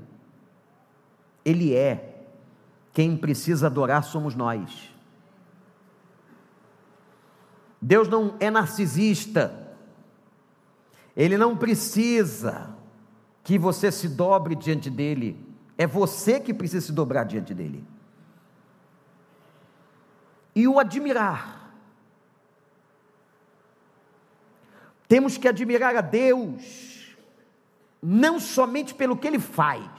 Ele 1.44 1.76
é. 1.76 2.11
Quem 2.94 3.16
precisa 3.16 3.68
adorar 3.68 4.04
somos 4.04 4.36
nós. 4.36 4.92
Deus 7.82 8.08
não 8.08 8.36
é 8.40 8.52
narcisista. 8.52 9.76
Ele 11.16 11.38
não 11.38 11.58
precisa 11.58 12.76
que 13.44 13.58
você 13.58 13.92
se 13.92 14.08
dobre 14.08 14.56
diante 14.56 14.90
dele. 14.90 15.44
É 15.78 15.88
você 15.88 16.40
que 16.40 16.54
precisa 16.54 16.86
se 16.86 16.92
dobrar 16.92 17.24
diante 17.24 17.54
dele. 17.54 17.84
E 20.54 20.68
o 20.68 20.80
admirar. 20.80 21.74
Temos 25.08 25.38
que 25.38 25.48
admirar 25.48 25.96
a 25.96 26.02
Deus, 26.02 27.18
não 28.02 28.40
somente 28.40 28.94
pelo 28.94 29.18
que 29.18 29.28
Ele 29.28 29.40
faz, 29.40 29.90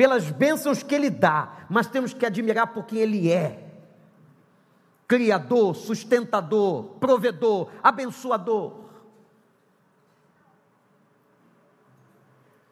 pelas 0.00 0.30
bênçãos 0.30 0.82
que 0.82 0.94
Ele 0.94 1.10
dá, 1.10 1.66
mas 1.68 1.86
temos 1.86 2.14
que 2.14 2.24
admirar 2.24 2.68
por 2.68 2.86
quem 2.86 3.00
Ele 3.00 3.30
é 3.30 3.66
Criador, 5.06 5.76
sustentador, 5.76 6.84
provedor, 6.98 7.70
abençoador. 7.82 8.86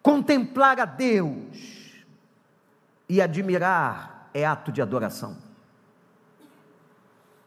Contemplar 0.01 0.81
a 0.81 0.87
Deus 0.87 1.93
e 3.07 3.21
admirar 3.21 4.31
é 4.33 4.47
ato 4.47 4.73
de 4.73 4.81
adoração. 4.81 5.37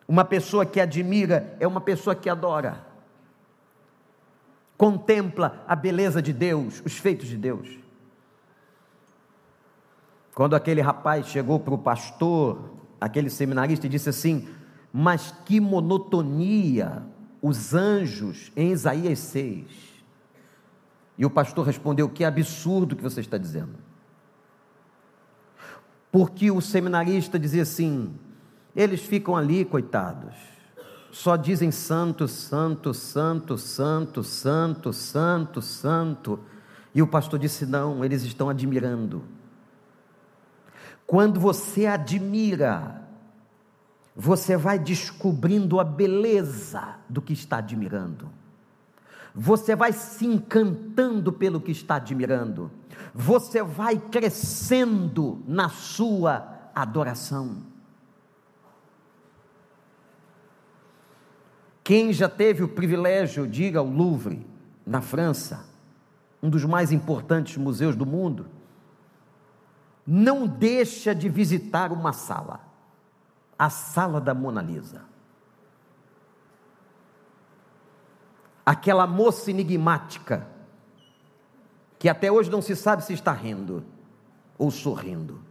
Uma 0.07 0.23
pessoa 0.23 0.63
que 0.63 0.79
admira 0.79 1.57
é 1.59 1.65
uma 1.65 1.81
pessoa 1.81 2.15
que 2.15 2.29
adora. 2.29 2.85
Contempla 4.77 5.65
a 5.67 5.75
beleza 5.75 6.21
de 6.21 6.33
Deus, 6.33 6.83
os 6.85 6.99
feitos 6.99 7.27
de 7.27 7.37
Deus. 7.37 7.80
Quando 10.33 10.55
aquele 10.55 10.81
rapaz 10.81 11.27
chegou 11.27 11.59
para 11.59 11.73
o 11.73 11.77
pastor, 11.77 12.75
aquele 12.99 13.29
seminarista, 13.29 13.85
e 13.85 13.89
disse 13.89 14.09
assim: 14.09 14.47
Mas 14.93 15.33
que 15.45 15.59
monotonia 15.59 17.03
os 17.41 17.73
anjos 17.73 18.51
em 18.55 18.71
Isaías 18.71 19.19
6. 19.19 19.65
E 21.17 21.25
o 21.25 21.29
pastor 21.29 21.65
respondeu: 21.65 22.07
Que 22.07 22.23
absurdo 22.23 22.95
que 22.95 23.03
você 23.03 23.19
está 23.19 23.37
dizendo. 23.37 23.75
Porque 26.11 26.51
o 26.51 26.61
seminarista 26.61 27.39
dizia 27.39 27.63
assim: 27.63 28.13
eles 28.75 29.01
ficam 29.01 29.35
ali, 29.35 29.65
coitados, 29.65 30.35
só 31.11 31.35
dizem 31.35 31.71
santo, 31.71 32.27
santo, 32.27 32.93
santo, 32.93 33.57
santo, 33.57 34.23
santo, 34.23 34.93
santo, 34.93 35.61
santo. 35.61 36.39
E 36.95 37.01
o 37.01 37.07
pastor 37.07 37.39
disse: 37.39 37.65
não, 37.65 38.03
eles 38.03 38.23
estão 38.23 38.49
admirando. 38.49 39.23
Quando 41.11 41.41
você 41.41 41.87
admira, 41.87 43.01
você 44.15 44.55
vai 44.55 44.79
descobrindo 44.79 45.77
a 45.77 45.83
beleza 45.83 46.95
do 47.09 47.21
que 47.21 47.33
está 47.33 47.57
admirando. 47.57 48.29
Você 49.35 49.75
vai 49.75 49.91
se 49.91 50.25
encantando 50.25 51.33
pelo 51.33 51.59
que 51.59 51.69
está 51.69 51.95
admirando. 51.95 52.71
Você 53.13 53.61
vai 53.61 53.97
crescendo 53.97 55.43
na 55.45 55.67
sua 55.67 56.47
adoração. 56.73 57.57
Quem 61.83 62.13
já 62.13 62.29
teve 62.29 62.63
o 62.63 62.69
privilégio 62.69 63.45
de 63.45 63.63
ir 63.63 63.75
ao 63.75 63.85
Louvre, 63.85 64.47
na 64.85 65.01
França, 65.01 65.65
um 66.41 66.49
dos 66.49 66.63
mais 66.63 66.89
importantes 66.89 67.57
museus 67.57 67.97
do 67.97 68.05
mundo, 68.05 68.60
não 70.05 70.47
deixa 70.47 71.13
de 71.13 71.29
visitar 71.29 71.91
uma 71.91 72.13
sala, 72.13 72.61
a 73.57 73.69
sala 73.69 74.19
da 74.19 74.33
Mona 74.33 74.61
Lisa. 74.61 75.03
Aquela 78.65 79.05
moça 79.05 79.49
enigmática, 79.51 80.47
que 81.97 82.09
até 82.09 82.31
hoje 82.31 82.49
não 82.49 82.61
se 82.61 82.75
sabe 82.75 83.03
se 83.03 83.13
está 83.13 83.31
rindo 83.31 83.85
ou 84.57 84.71
sorrindo. 84.71 85.41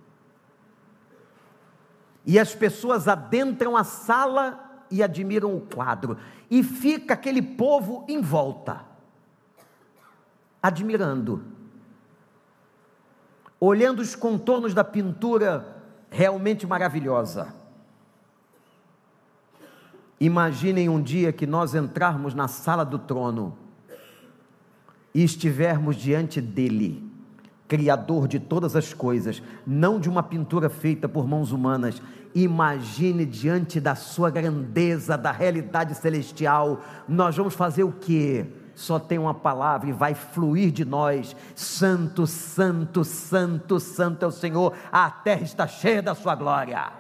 E 2.25 2.39
as 2.39 2.55
pessoas 2.55 3.09
adentram 3.09 3.77
a 3.77 3.85
sala 3.85 4.85
e 4.91 5.03
admiram 5.03 5.55
o 5.55 5.61
quadro, 5.61 6.19
e 6.51 6.63
fica 6.65 7.15
aquele 7.15 7.41
povo 7.41 8.05
em 8.09 8.21
volta, 8.21 8.85
admirando, 10.61 11.45
olhando 13.61 14.01
os 14.01 14.17
contornos 14.17 14.73
da 14.73 14.83
pintura 14.83 15.77
realmente 16.11 16.67
maravilhosa. 16.67 17.55
Imaginem 20.19 20.89
um 20.89 21.01
dia 21.01 21.33
que 21.33 21.47
nós 21.47 21.75
entrarmos 21.75 22.35
na 22.35 22.49
sala 22.49 22.85
do 22.85 22.99
trono 22.99 23.57
e 25.15 25.23
estivermos 25.23 25.97
diante 25.97 26.41
dele, 26.41 27.09
Criador 27.69 28.27
de 28.27 28.41
todas 28.41 28.75
as 28.75 28.93
coisas, 28.93 29.41
não 29.65 30.01
de 30.01 30.09
uma 30.09 30.25
pintura 30.25 30.69
feita 30.69 31.09
por 31.09 31.29
mãos 31.29 31.53
humanas, 31.53 32.03
Imagine 32.35 33.27
diante 33.27 33.81
da 33.81 33.97
sua 33.97 34.31
grandeza, 34.31 35.19
da 35.19 35.33
realidade 35.33 35.97
celestial, 35.97 36.81
nós 37.09 37.37
vamos 37.37 37.55
fazer 37.55 37.83
o 37.83 37.91
que? 37.91 38.47
Só 38.81 38.99
tem 38.99 39.19
uma 39.19 39.35
palavra 39.35 39.89
e 39.89 39.93
vai 39.93 40.15
fluir 40.15 40.71
de 40.71 40.85
nós: 40.85 41.37
Santo, 41.55 42.27
Santo, 42.27 43.05
Santo, 43.05 43.79
Santo 43.79 44.25
é 44.25 44.29
o 44.29 44.31
Senhor, 44.31 44.75
a 44.91 45.11
terra 45.11 45.43
está 45.43 45.67
cheia 45.67 46.03
da 46.03 46.15
Sua 46.15 46.35
glória. 46.35 46.93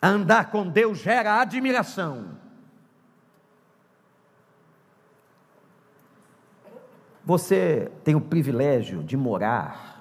Andar 0.00 0.50
com 0.50 0.68
Deus 0.68 0.98
gera 0.98 1.40
admiração. 1.40 2.40
Você 7.24 7.90
tem 8.02 8.14
o 8.14 8.20
privilégio 8.20 9.02
de 9.02 9.16
morar 9.16 9.92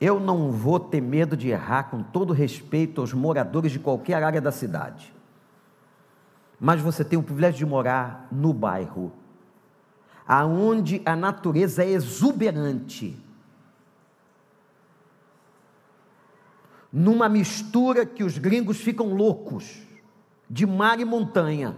eu 0.00 0.20
não 0.20 0.52
vou 0.52 0.78
ter 0.78 1.00
medo 1.00 1.36
de 1.36 1.48
errar 1.48 1.84
com 1.84 2.02
todo 2.02 2.32
respeito 2.32 3.00
aos 3.00 3.12
moradores 3.12 3.72
de 3.72 3.80
qualquer 3.80 4.22
área 4.22 4.40
da 4.40 4.52
cidade. 4.52 5.12
Mas 6.60 6.80
você 6.80 7.04
tem 7.04 7.18
o 7.18 7.22
privilégio 7.22 7.58
de 7.58 7.66
morar 7.66 8.26
no 8.32 8.52
bairro, 8.52 9.12
aonde 10.26 11.00
a 11.04 11.14
natureza 11.14 11.84
é 11.84 11.90
exuberante. 11.90 13.16
Numa 16.92 17.28
mistura 17.28 18.04
que 18.04 18.24
os 18.24 18.38
gringos 18.38 18.78
ficam 18.78 19.14
loucos, 19.14 19.86
de 20.50 20.66
mar 20.66 20.98
e 20.98 21.04
montanha. 21.04 21.76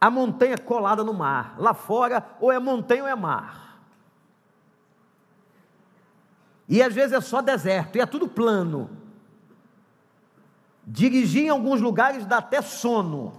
A 0.00 0.08
montanha 0.08 0.56
colada 0.56 1.02
no 1.02 1.12
mar. 1.12 1.56
Lá 1.58 1.74
fora, 1.74 2.24
ou 2.40 2.52
é 2.52 2.58
montanha 2.58 3.02
ou 3.02 3.08
é 3.08 3.14
mar. 3.14 3.82
E 6.68 6.82
às 6.82 6.94
vezes 6.94 7.12
é 7.12 7.20
só 7.20 7.42
deserto, 7.42 7.96
e 7.96 8.00
é 8.00 8.06
tudo 8.06 8.28
plano. 8.28 9.03
Dirigir 10.86 11.44
em 11.44 11.48
alguns 11.48 11.80
lugares 11.80 12.26
dá 12.26 12.38
até 12.38 12.60
sono. 12.60 13.32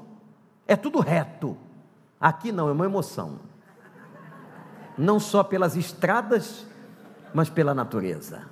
É 0.67 0.75
tudo 0.75 0.99
reto. 0.99 1.57
Aqui 2.19 2.51
não, 2.51 2.69
é 2.69 2.71
uma 2.71 2.85
emoção. 2.85 3.39
Não 4.97 5.19
só 5.19 5.43
pelas 5.43 5.75
estradas, 5.75 6.65
mas 7.33 7.49
pela 7.49 7.73
natureza. 7.73 8.43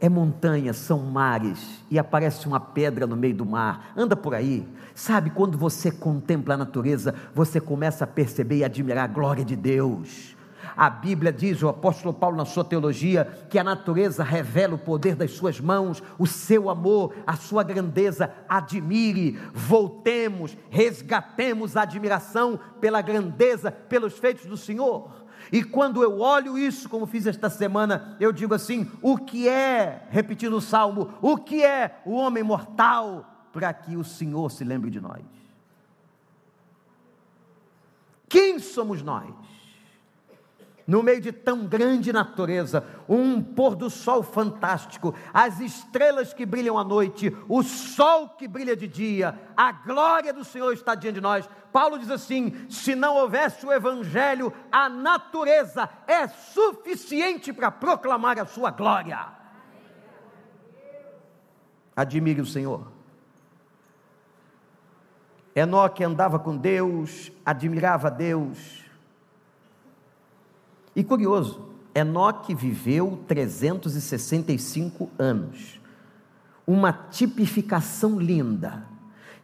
É 0.00 0.08
montanha, 0.08 0.72
são 0.72 0.98
mares, 0.98 1.84
e 1.90 1.98
aparece 1.98 2.46
uma 2.46 2.58
pedra 2.58 3.06
no 3.06 3.16
meio 3.16 3.34
do 3.34 3.44
mar. 3.44 3.92
Anda 3.96 4.16
por 4.16 4.34
aí. 4.34 4.66
Sabe, 4.94 5.30
quando 5.30 5.56
você 5.56 5.90
contempla 5.90 6.54
a 6.54 6.58
natureza, 6.58 7.14
você 7.34 7.60
começa 7.60 8.04
a 8.04 8.06
perceber 8.06 8.58
e 8.58 8.64
admirar 8.64 9.04
a 9.04 9.12
glória 9.12 9.44
de 9.44 9.54
Deus 9.54 10.36
a 10.80 10.88
Bíblia 10.88 11.30
diz, 11.30 11.62
o 11.62 11.68
apóstolo 11.68 12.14
Paulo, 12.14 12.38
na 12.38 12.46
sua 12.46 12.64
teologia, 12.64 13.26
que 13.50 13.58
a 13.58 13.62
natureza 13.62 14.24
revela 14.24 14.76
o 14.76 14.78
poder 14.78 15.14
das 15.14 15.32
suas 15.32 15.60
mãos, 15.60 16.02
o 16.18 16.26
seu 16.26 16.70
amor, 16.70 17.14
a 17.26 17.36
sua 17.36 17.62
grandeza. 17.62 18.32
Admire, 18.48 19.38
voltemos, 19.52 20.56
resgatemos 20.70 21.76
a 21.76 21.82
admiração 21.82 22.58
pela 22.80 23.02
grandeza, 23.02 23.70
pelos 23.70 24.18
feitos 24.18 24.46
do 24.46 24.56
Senhor. 24.56 25.26
E 25.52 25.62
quando 25.62 26.02
eu 26.02 26.18
olho 26.20 26.56
isso, 26.56 26.88
como 26.88 27.04
fiz 27.04 27.26
esta 27.26 27.50
semana, 27.50 28.16
eu 28.18 28.32
digo 28.32 28.54
assim: 28.54 28.90
o 29.02 29.18
que 29.18 29.46
é, 29.46 30.08
repetindo 30.08 30.56
o 30.56 30.62
salmo, 30.62 31.12
o 31.20 31.36
que 31.36 31.62
é 31.62 32.00
o 32.06 32.12
homem 32.12 32.42
mortal 32.42 33.50
para 33.52 33.70
que 33.74 33.98
o 33.98 34.04
Senhor 34.04 34.50
se 34.50 34.64
lembre 34.64 34.90
de 34.90 34.98
nós. 34.98 35.20
Quem 38.30 38.58
somos 38.58 39.02
nós? 39.02 39.59
No 40.90 41.04
meio 41.04 41.20
de 41.20 41.30
tão 41.30 41.66
grande 41.66 42.12
natureza, 42.12 42.84
um 43.08 43.40
pôr 43.40 43.76
do 43.76 43.88
sol 43.88 44.24
fantástico, 44.24 45.14
as 45.32 45.60
estrelas 45.60 46.34
que 46.34 46.44
brilham 46.44 46.76
à 46.76 46.82
noite, 46.82 47.32
o 47.48 47.62
sol 47.62 48.30
que 48.30 48.48
brilha 48.48 48.74
de 48.74 48.88
dia, 48.88 49.38
a 49.56 49.70
glória 49.70 50.32
do 50.32 50.42
Senhor 50.42 50.72
está 50.72 50.96
diante 50.96 51.14
de 51.14 51.20
nós. 51.20 51.48
Paulo 51.72 51.96
diz 51.96 52.10
assim: 52.10 52.66
se 52.68 52.96
não 52.96 53.14
houvesse 53.14 53.64
o 53.64 53.72
Evangelho, 53.72 54.52
a 54.72 54.88
natureza 54.88 55.88
é 56.08 56.26
suficiente 56.26 57.52
para 57.52 57.70
proclamar 57.70 58.40
a 58.40 58.44
sua 58.44 58.72
glória. 58.72 59.28
Admire 61.94 62.40
o 62.40 62.46
Senhor. 62.46 62.90
Enoque 65.54 66.02
andava 66.02 66.36
com 66.36 66.56
Deus, 66.56 67.30
admirava 67.46 68.10
Deus, 68.10 68.79
e 71.00 71.04
curioso, 71.04 71.70
Enoque 71.94 72.54
viveu 72.54 73.18
365 73.26 75.08
anos. 75.18 75.80
Uma 76.66 76.92
tipificação 76.92 78.20
linda 78.20 78.86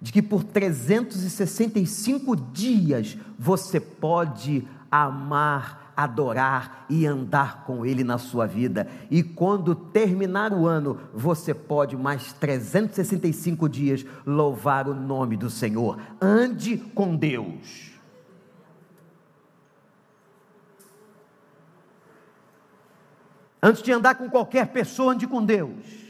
de 0.01 0.13
que 0.13 0.21
por 0.21 0.45
365 0.45 2.37
dias 2.37 3.17
você 3.39 3.81
pode 3.81 4.69
amar, 4.91 5.93
adorar 5.97 6.85
e 6.91 7.07
andar 7.07 7.65
com 7.65 7.87
Ele 7.87 8.05
na 8.05 8.19
sua 8.19 8.47
vida. 8.47 8.87
E 9.11 9.23
quando 9.23 9.75
terminar 9.75 10.53
o 10.53 10.67
ano, 10.67 10.99
você 11.15 11.55
pode 11.55 11.97
mais 11.97 12.35
365 12.35 13.67
dias 13.67 14.05
louvar 14.27 14.87
o 14.87 14.95
nome 14.95 15.39
do 15.39 15.49
Senhor. 15.49 15.99
Ande 16.21 16.77
com 16.77 17.17
Deus. 17.17 17.86
Antes 23.63 23.83
de 23.83 23.93
andar 23.93 24.17
com 24.17 24.29
qualquer 24.29 24.69
pessoa, 24.69 25.13
ande 25.13 25.27
com 25.27 25.45
Deus. 25.45 26.07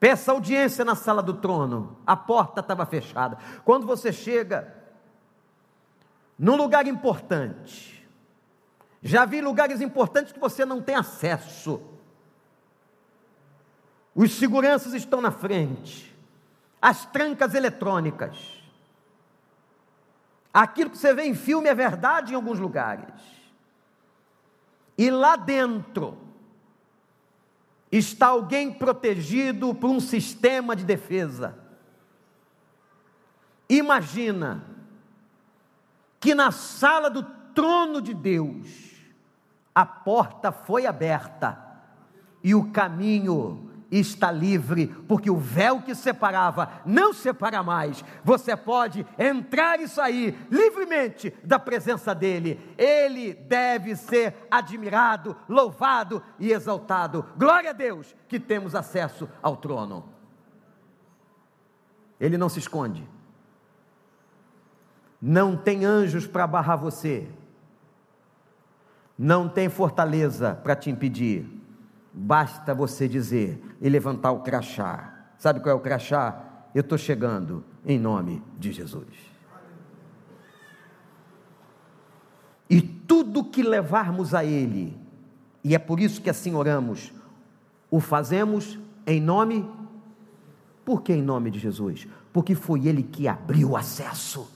Peça 0.00 0.30
audiência 0.30 0.84
na 0.84 0.94
sala 0.94 1.22
do 1.22 1.34
trono. 1.34 1.98
A 2.06 2.16
porta 2.16 2.60
estava 2.60 2.86
fechada. 2.86 3.38
Quando 3.64 3.86
você 3.86 4.12
chega 4.12 4.74
num 6.38 6.56
lugar 6.56 6.86
importante, 6.86 8.08
já 9.02 9.24
vi 9.24 9.40
lugares 9.40 9.80
importantes 9.80 10.32
que 10.32 10.38
você 10.38 10.64
não 10.64 10.80
tem 10.80 10.94
acesso. 10.94 11.82
Os 14.14 14.34
seguranças 14.34 14.94
estão 14.94 15.20
na 15.20 15.30
frente. 15.30 16.16
As 16.80 17.06
trancas 17.06 17.54
eletrônicas. 17.54 18.62
Aquilo 20.52 20.90
que 20.90 20.98
você 20.98 21.12
vê 21.12 21.24
em 21.24 21.34
filme 21.34 21.68
é 21.68 21.74
verdade 21.74 22.32
em 22.32 22.36
alguns 22.36 22.58
lugares. 22.58 23.37
E 24.98 25.10
lá 25.10 25.36
dentro 25.36 26.18
está 27.90 28.26
alguém 28.26 28.72
protegido 28.72 29.72
por 29.72 29.88
um 29.88 30.00
sistema 30.00 30.74
de 30.74 30.84
defesa. 30.84 31.56
Imagina 33.68 34.64
que 36.18 36.34
na 36.34 36.50
sala 36.50 37.08
do 37.08 37.22
trono 37.54 38.02
de 38.02 38.12
Deus 38.12 38.96
a 39.74 39.86
porta 39.86 40.50
foi 40.50 40.84
aberta 40.84 41.64
e 42.42 42.54
o 42.54 42.72
caminho 42.72 43.67
está 43.90 44.30
livre, 44.30 44.88
porque 45.08 45.30
o 45.30 45.36
véu 45.36 45.80
que 45.80 45.94
separava 45.94 46.70
não 46.84 47.12
separa 47.12 47.62
mais. 47.62 48.04
Você 48.22 48.56
pode 48.56 49.06
entrar 49.18 49.80
e 49.80 49.88
sair 49.88 50.36
livremente 50.50 51.34
da 51.42 51.58
presença 51.58 52.14
dele. 52.14 52.60
Ele 52.76 53.32
deve 53.34 53.96
ser 53.96 54.46
admirado, 54.50 55.36
louvado 55.48 56.22
e 56.38 56.52
exaltado. 56.52 57.24
Glória 57.36 57.70
a 57.70 57.74
Deus 57.74 58.14
que 58.28 58.38
temos 58.38 58.74
acesso 58.74 59.28
ao 59.42 59.56
trono. 59.56 60.08
Ele 62.20 62.36
não 62.36 62.48
se 62.48 62.58
esconde. 62.58 63.08
Não 65.20 65.56
tem 65.56 65.84
anjos 65.84 66.26
para 66.26 66.46
barrar 66.46 66.76
você. 66.76 67.28
Não 69.16 69.48
tem 69.48 69.68
fortaleza 69.68 70.54
para 70.62 70.76
te 70.76 70.90
impedir 70.90 71.57
Basta 72.20 72.74
você 72.74 73.06
dizer 73.06 73.62
e 73.80 73.88
levantar 73.88 74.32
o 74.32 74.40
crachá. 74.40 75.30
Sabe 75.38 75.60
qual 75.60 75.72
é 75.72 75.78
o 75.78 75.80
crachá? 75.80 76.66
Eu 76.74 76.80
estou 76.80 76.98
chegando 76.98 77.64
em 77.86 77.96
nome 77.96 78.42
de 78.58 78.72
Jesus. 78.72 79.06
E 82.68 82.82
tudo 82.82 83.44
que 83.44 83.62
levarmos 83.62 84.34
a 84.34 84.44
Ele, 84.44 84.98
e 85.62 85.76
é 85.76 85.78
por 85.78 86.00
isso 86.00 86.20
que 86.20 86.28
assim 86.28 86.56
oramos, 86.56 87.12
o 87.88 88.00
fazemos 88.00 88.76
em 89.06 89.20
nome. 89.20 89.70
Por 90.84 91.02
que 91.02 91.12
em 91.12 91.22
nome 91.22 91.52
de 91.52 91.60
Jesus? 91.60 92.08
Porque 92.32 92.56
foi 92.56 92.88
Ele 92.88 93.04
que 93.04 93.28
abriu 93.28 93.70
o 93.70 93.76
acesso, 93.76 94.50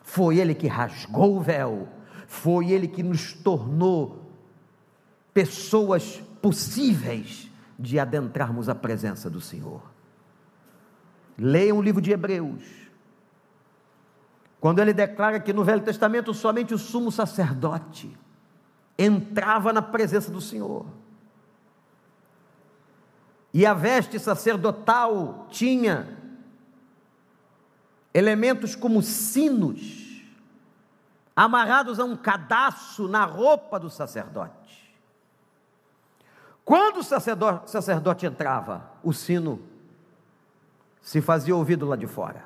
foi 0.00 0.38
Ele 0.38 0.54
que 0.54 0.66
rasgou 0.66 1.36
o 1.36 1.40
véu, 1.40 1.86
foi 2.26 2.70
Ele 2.70 2.88
que 2.88 3.02
nos 3.02 3.34
tornou 3.34 4.22
pessoas 5.34 6.22
possíveis 6.40 7.50
de 7.78 7.98
adentrarmos 7.98 8.68
a 8.68 8.74
presença 8.74 9.30
do 9.30 9.40
Senhor. 9.40 9.82
Leiam 11.36 11.78
o 11.78 11.82
livro 11.82 12.00
de 12.00 12.10
Hebreus. 12.10 12.62
Quando 14.60 14.80
ele 14.80 14.92
declara 14.92 15.38
que 15.38 15.52
no 15.52 15.62
Velho 15.62 15.84
Testamento 15.84 16.34
somente 16.34 16.74
o 16.74 16.78
sumo 16.78 17.12
sacerdote 17.12 18.16
entrava 18.98 19.72
na 19.72 19.80
presença 19.80 20.30
do 20.30 20.40
Senhor. 20.40 20.86
E 23.54 23.64
a 23.64 23.72
veste 23.72 24.18
sacerdotal 24.18 25.46
tinha 25.50 26.18
elementos 28.12 28.74
como 28.74 29.00
sinos 29.00 30.08
amarrados 31.36 32.00
a 32.00 32.04
um 32.04 32.16
cadastro 32.16 33.06
na 33.06 33.24
roupa 33.24 33.78
do 33.78 33.88
sacerdote. 33.88 34.57
Quando 36.68 36.98
o 36.98 37.02
sacerdote, 37.02 37.70
sacerdote 37.70 38.26
entrava, 38.26 38.92
o 39.02 39.10
sino 39.10 39.58
se 41.00 41.22
fazia 41.22 41.56
ouvido 41.56 41.86
lá 41.86 41.96
de 41.96 42.06
fora. 42.06 42.44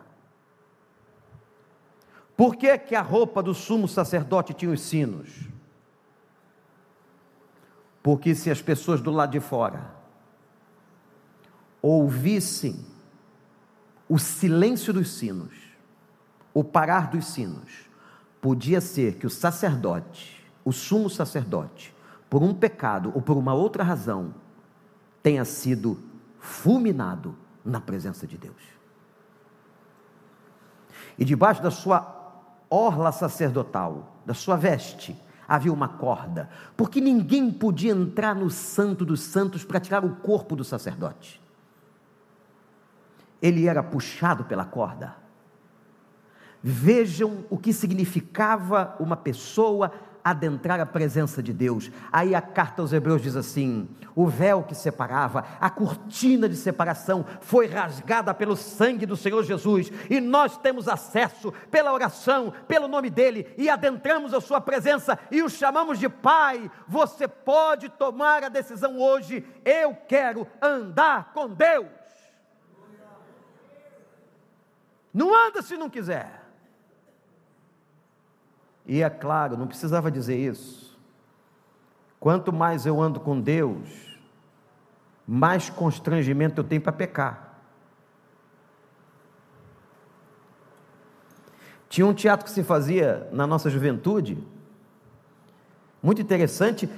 Por 2.36 2.54
que, 2.54 2.78
que 2.78 2.94
a 2.94 3.02
roupa 3.02 3.42
do 3.42 3.52
sumo 3.52 3.88
sacerdote 3.88 4.54
tinha 4.54 4.70
os 4.70 4.80
sinos? 4.80 5.48
Porque 8.00 8.32
se 8.32 8.48
as 8.48 8.62
pessoas 8.62 9.00
do 9.00 9.10
lado 9.10 9.32
de 9.32 9.40
fora 9.40 9.90
ouvissem 11.82 12.78
o 14.08 14.20
silêncio 14.20 14.92
dos 14.92 15.10
sinos, 15.10 15.52
o 16.54 16.62
parar 16.62 17.10
dos 17.10 17.26
sinos, 17.26 17.90
podia 18.40 18.80
ser 18.80 19.16
que 19.16 19.26
o 19.26 19.30
sacerdote, 19.30 20.48
o 20.64 20.70
sumo 20.70 21.10
sacerdote, 21.10 21.91
por 22.32 22.42
um 22.42 22.54
pecado 22.54 23.12
ou 23.14 23.20
por 23.20 23.36
uma 23.36 23.52
outra 23.52 23.84
razão, 23.84 24.34
tenha 25.22 25.44
sido 25.44 25.98
fulminado 26.38 27.36
na 27.62 27.78
presença 27.78 28.26
de 28.26 28.38
Deus. 28.38 28.56
E 31.18 31.26
debaixo 31.26 31.62
da 31.62 31.70
sua 31.70 32.40
orla 32.70 33.12
sacerdotal, 33.12 34.16
da 34.24 34.32
sua 34.32 34.56
veste, 34.56 35.14
havia 35.46 35.70
uma 35.70 35.88
corda, 35.88 36.48
porque 36.74 37.02
ninguém 37.02 37.52
podia 37.52 37.92
entrar 37.92 38.34
no 38.34 38.48
Santo 38.48 39.04
dos 39.04 39.20
Santos 39.20 39.62
para 39.62 39.78
tirar 39.78 40.02
o 40.02 40.16
corpo 40.16 40.56
do 40.56 40.64
sacerdote. 40.64 41.38
Ele 43.42 43.66
era 43.66 43.82
puxado 43.82 44.44
pela 44.44 44.64
corda. 44.64 45.16
Vejam 46.62 47.44
o 47.50 47.58
que 47.58 47.74
significava 47.74 48.96
uma 48.98 49.18
pessoa 49.18 49.92
adentrar 50.24 50.80
a 50.80 50.86
presença 50.86 51.42
de 51.42 51.52
Deus. 51.52 51.90
Aí 52.12 52.34
a 52.34 52.40
carta 52.40 52.82
aos 52.82 52.92
Hebreus 52.92 53.22
diz 53.22 53.36
assim: 53.36 53.88
o 54.14 54.26
véu 54.26 54.62
que 54.62 54.74
separava, 54.74 55.44
a 55.60 55.70
cortina 55.70 56.48
de 56.48 56.56
separação 56.56 57.24
foi 57.40 57.66
rasgada 57.66 58.32
pelo 58.34 58.56
sangue 58.56 59.06
do 59.06 59.16
Senhor 59.16 59.42
Jesus, 59.42 59.90
e 60.08 60.20
nós 60.20 60.56
temos 60.56 60.88
acesso 60.88 61.52
pela 61.70 61.92
oração, 61.92 62.52
pelo 62.68 62.88
nome 62.88 63.10
dele, 63.10 63.52
e 63.56 63.68
adentramos 63.68 64.34
a 64.34 64.40
sua 64.40 64.60
presença 64.60 65.18
e 65.30 65.42
o 65.42 65.48
chamamos 65.48 65.98
de 65.98 66.08
Pai. 66.08 66.70
Você 66.86 67.26
pode 67.26 67.88
tomar 67.88 68.44
a 68.44 68.48
decisão 68.48 68.98
hoje: 69.00 69.44
eu 69.64 69.96
quero 70.06 70.46
andar 70.60 71.32
com 71.32 71.48
Deus. 71.48 71.86
Não 75.12 75.34
anda 75.46 75.60
se 75.60 75.76
não 75.76 75.90
quiser. 75.90 76.41
E 78.86 79.02
é 79.02 79.10
claro, 79.10 79.56
não 79.56 79.66
precisava 79.66 80.10
dizer 80.10 80.36
isso. 80.36 80.98
Quanto 82.18 82.52
mais 82.52 82.86
eu 82.86 83.00
ando 83.00 83.20
com 83.20 83.40
Deus, 83.40 84.18
mais 85.26 85.70
constrangimento 85.70 86.60
eu 86.60 86.64
tenho 86.64 86.80
para 86.80 86.92
pecar. 86.92 87.58
Tinha 91.88 92.06
um 92.06 92.14
teatro 92.14 92.44
que 92.44 92.50
se 92.50 92.62
fazia 92.62 93.28
na 93.32 93.46
nossa 93.46 93.68
juventude, 93.68 94.38
muito 96.02 96.22
interessante, 96.22 96.88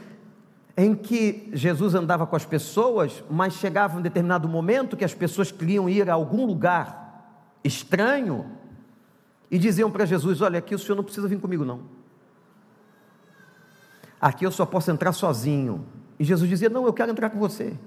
em 0.77 0.95
que 0.95 1.51
Jesus 1.53 1.95
andava 1.95 2.27
com 2.27 2.37
as 2.37 2.45
pessoas, 2.45 3.23
mas 3.31 3.55
chegava 3.55 3.99
um 3.99 4.03
determinado 4.03 4.49
momento 4.49 4.97
que 4.97 5.05
as 5.05 5.15
pessoas 5.15 5.53
queriam 5.53 5.89
ir 5.89 6.09
a 6.09 6.15
algum 6.15 6.47
lugar 6.47 7.05
estranho 7.63 8.47
e 9.55 9.59
diziam 9.59 9.89
para 9.89 10.05
Jesus: 10.05 10.41
Olha, 10.41 10.59
aqui 10.59 10.75
o 10.75 10.79
senhor 10.81 10.97
não 10.97 11.05
precisa 11.05 11.29
vir 11.29 11.41
comigo, 11.41 11.65
não. 11.65 11.83
Aqui 14.21 14.45
eu 14.45 14.51
só 14.51 14.67
posso 14.67 14.91
entrar 14.91 15.13
sozinho. 15.13 15.87
E 16.19 16.25
Jesus 16.25 16.51
dizia: 16.51 16.69
Não, 16.69 16.85
eu 16.85 16.93
quero 16.93 17.13
entrar 17.13 17.31
com 17.31 17.39
você. 17.39 17.79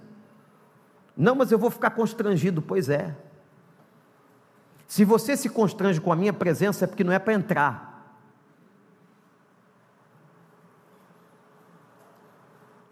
Não, 1.15 1.35
mas 1.35 1.51
eu 1.51 1.59
vou 1.59 1.69
ficar 1.69 1.89
constrangido. 1.89 2.61
Pois 2.61 2.87
é. 2.87 3.13
Se 4.87 5.03
você 5.03 5.35
se 5.35 5.49
constrange 5.49 5.99
com 5.99 6.09
a 6.09 6.15
minha 6.15 6.31
presença, 6.31 6.85
é 6.85 6.87
porque 6.87 7.03
não 7.03 7.11
é 7.11 7.19
para 7.19 7.33
entrar. 7.33 8.15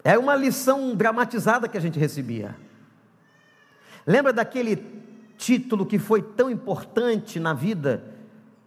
É 0.04 0.18
uma 0.18 0.36
lição 0.36 0.94
dramatizada 0.94 1.70
que 1.70 1.78
a 1.78 1.82
gente 1.82 1.98
recebia. 1.98 2.58
Lembra 4.06 4.34
daquele 4.34 4.76
título 5.38 5.86
que 5.86 5.98
foi 5.98 6.22
tão 6.22 6.50
importante 6.50 7.40
na 7.40 7.54
vida 7.54 8.15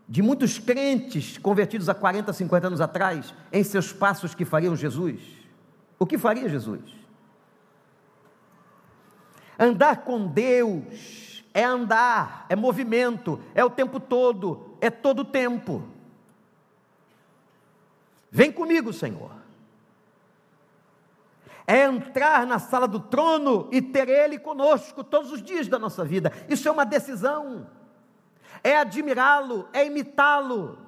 de 0.08 0.22
muitos 0.22 0.58
crentes 0.58 1.36
convertidos 1.36 1.88
há 1.88 1.94
40, 1.94 2.32
50 2.32 2.66
anos 2.66 2.80
atrás, 2.80 3.34
em 3.52 3.62
seus 3.62 3.92
passos 3.92 4.34
que 4.34 4.44
fariam 4.44 4.74
Jesus? 4.74 5.20
O 5.98 6.06
que 6.06 6.16
faria 6.16 6.48
Jesus? 6.48 6.80
Andar 9.58 10.04
com 10.04 10.26
Deus 10.26 11.44
é 11.52 11.64
andar, 11.64 12.46
é 12.48 12.56
movimento, 12.56 13.40
é 13.54 13.62
o 13.64 13.68
tempo 13.68 14.00
todo, 14.00 14.76
é 14.80 14.88
todo 14.88 15.20
o 15.20 15.24
tempo. 15.24 15.82
Vem 18.30 18.50
comigo, 18.50 18.92
Senhor. 18.92 19.32
É 21.66 21.84
entrar 21.84 22.46
na 22.46 22.58
sala 22.58 22.88
do 22.88 23.00
trono 23.00 23.68
e 23.70 23.82
ter 23.82 24.08
Ele 24.08 24.38
conosco 24.38 25.04
todos 25.04 25.32
os 25.32 25.42
dias 25.42 25.68
da 25.68 25.78
nossa 25.78 26.02
vida. 26.02 26.32
Isso 26.48 26.66
é 26.66 26.70
uma 26.70 26.86
decisão. 26.86 27.66
É 28.62 28.76
admirá-lo, 28.76 29.68
é 29.72 29.86
imitá-lo. 29.86 30.78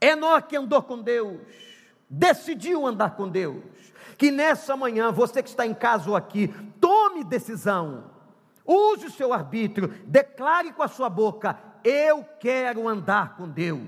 Enoque 0.00 0.56
andou 0.56 0.82
com 0.82 1.00
Deus, 1.00 1.40
decidiu 2.08 2.86
andar 2.86 3.16
com 3.16 3.28
Deus. 3.28 3.62
Que 4.16 4.30
nessa 4.30 4.76
manhã, 4.76 5.12
você 5.12 5.42
que 5.42 5.48
está 5.48 5.66
em 5.66 5.74
casa 5.74 6.08
ou 6.10 6.16
aqui, 6.16 6.48
tome 6.80 7.24
decisão, 7.24 8.04
use 8.66 9.06
o 9.06 9.10
seu 9.10 9.32
arbítrio, 9.32 9.88
declare 10.06 10.72
com 10.72 10.82
a 10.82 10.88
sua 10.88 11.08
boca: 11.08 11.58
Eu 11.84 12.24
quero 12.38 12.88
andar 12.88 13.36
com 13.36 13.48
Deus. 13.48 13.80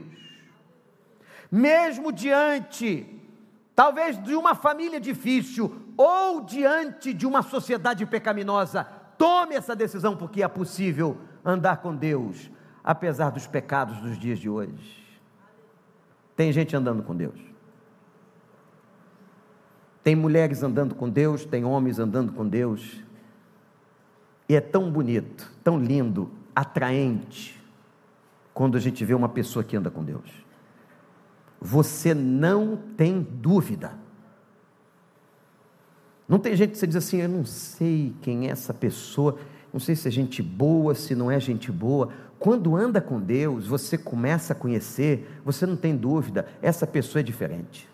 Mesmo 1.50 2.12
diante, 2.12 3.06
talvez 3.74 4.22
de 4.22 4.34
uma 4.34 4.54
família 4.54 4.98
difícil, 4.98 5.82
ou 5.96 6.40
diante 6.40 7.12
de 7.12 7.26
uma 7.26 7.42
sociedade 7.42 8.06
pecaminosa, 8.06 8.86
tome 9.22 9.54
essa 9.54 9.76
decisão, 9.76 10.16
porque 10.16 10.42
é 10.42 10.48
possível 10.48 11.16
andar 11.44 11.76
com 11.76 11.94
Deus, 11.94 12.50
apesar 12.82 13.30
dos 13.30 13.46
pecados 13.46 13.98
dos 13.98 14.18
dias 14.18 14.36
de 14.36 14.50
hoje. 14.50 15.00
Tem 16.34 16.50
gente 16.50 16.74
andando 16.74 17.04
com 17.04 17.14
Deus. 17.14 17.38
Tem 20.02 20.16
mulheres 20.16 20.64
andando 20.64 20.96
com 20.96 21.08
Deus, 21.08 21.44
tem 21.44 21.64
homens 21.64 22.00
andando 22.00 22.32
com 22.32 22.48
Deus. 22.48 23.00
E 24.48 24.56
é 24.56 24.60
tão 24.60 24.90
bonito, 24.90 25.52
tão 25.62 25.78
lindo, 25.78 26.28
atraente, 26.52 27.62
quando 28.52 28.76
a 28.76 28.80
gente 28.80 29.04
vê 29.04 29.14
uma 29.14 29.28
pessoa 29.28 29.62
que 29.62 29.76
anda 29.76 29.88
com 29.88 30.02
Deus. 30.02 30.28
Você 31.60 32.12
não 32.12 32.76
tem 32.76 33.22
dúvida. 33.22 34.01
Não 36.32 36.38
tem 36.38 36.56
gente 36.56 36.70
que 36.70 36.78
você 36.78 36.86
diz 36.86 36.96
assim, 36.96 37.20
eu 37.20 37.28
não 37.28 37.44
sei 37.44 38.14
quem 38.22 38.48
é 38.48 38.52
essa 38.52 38.72
pessoa, 38.72 39.38
não 39.70 39.78
sei 39.78 39.94
se 39.94 40.08
é 40.08 40.10
gente 40.10 40.42
boa, 40.42 40.94
se 40.94 41.14
não 41.14 41.30
é 41.30 41.38
gente 41.38 41.70
boa. 41.70 42.08
Quando 42.38 42.74
anda 42.74 43.02
com 43.02 43.20
Deus, 43.20 43.66
você 43.66 43.98
começa 43.98 44.54
a 44.54 44.56
conhecer, 44.56 45.30
você 45.44 45.66
não 45.66 45.76
tem 45.76 45.94
dúvida, 45.94 46.48
essa 46.62 46.86
pessoa 46.86 47.20
é 47.20 47.22
diferente. 47.22 47.86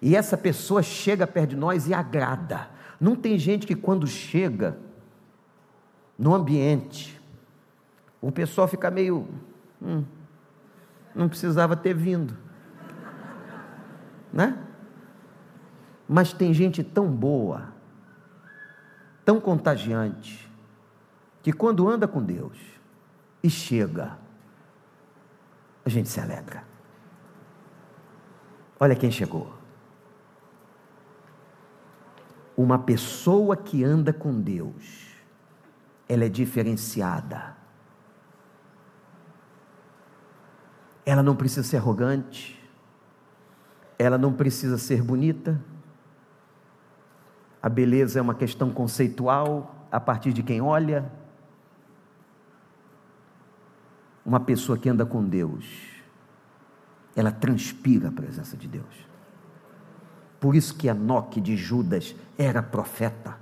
E 0.00 0.16
essa 0.16 0.38
pessoa 0.38 0.82
chega 0.82 1.26
perto 1.26 1.50
de 1.50 1.56
nós 1.56 1.86
e 1.86 1.92
agrada. 1.92 2.70
Não 2.98 3.14
tem 3.14 3.38
gente 3.38 3.66
que 3.66 3.74
quando 3.74 4.06
chega 4.06 4.78
no 6.18 6.34
ambiente, 6.34 7.20
o 8.22 8.32
pessoal 8.32 8.66
fica 8.66 8.90
meio. 8.90 9.28
Hum, 9.82 10.02
não 11.14 11.28
precisava 11.28 11.76
ter 11.76 11.92
vindo. 11.92 12.34
Né? 14.32 14.56
Mas 16.08 16.32
tem 16.32 16.52
gente 16.52 16.82
tão 16.82 17.10
boa, 17.10 17.72
tão 19.24 19.40
contagiante, 19.40 20.50
que 21.42 21.52
quando 21.52 21.88
anda 21.88 22.06
com 22.06 22.22
Deus 22.22 22.58
e 23.42 23.50
chega, 23.50 24.18
a 25.84 25.88
gente 25.88 26.08
se 26.08 26.20
alegra. 26.20 26.64
Olha 28.78 28.96
quem 28.96 29.10
chegou. 29.10 29.52
Uma 32.56 32.78
pessoa 32.78 33.56
que 33.56 33.82
anda 33.82 34.12
com 34.12 34.40
Deus, 34.40 35.10
ela 36.08 36.24
é 36.24 36.28
diferenciada. 36.28 37.56
Ela 41.04 41.22
não 41.22 41.36
precisa 41.36 41.62
ser 41.62 41.76
arrogante, 41.76 42.62
ela 43.98 44.16
não 44.16 44.32
precisa 44.32 44.78
ser 44.78 45.02
bonita. 45.02 45.60
A 47.64 47.68
beleza 47.70 48.18
é 48.18 48.22
uma 48.22 48.34
questão 48.34 48.70
conceitual 48.70 49.88
a 49.90 49.98
partir 49.98 50.34
de 50.34 50.42
quem 50.42 50.60
olha. 50.60 51.10
Uma 54.22 54.38
pessoa 54.38 54.76
que 54.76 54.86
anda 54.86 55.06
com 55.06 55.24
Deus, 55.24 55.64
ela 57.16 57.32
transpira 57.32 58.08
a 58.08 58.12
presença 58.12 58.54
de 58.54 58.68
Deus. 58.68 59.08
Por 60.38 60.54
isso 60.54 60.76
que 60.76 60.88
Enoque 60.88 61.40
de 61.40 61.56
Judas 61.56 62.14
era 62.36 62.62
profeta. 62.62 63.38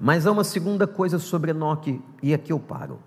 Mas 0.00 0.26
há 0.26 0.32
uma 0.32 0.42
segunda 0.42 0.84
coisa 0.84 1.20
sobre 1.20 1.52
Enoque, 1.52 2.02
e 2.24 2.34
aqui 2.34 2.52
eu 2.52 2.58
paro. 2.58 2.98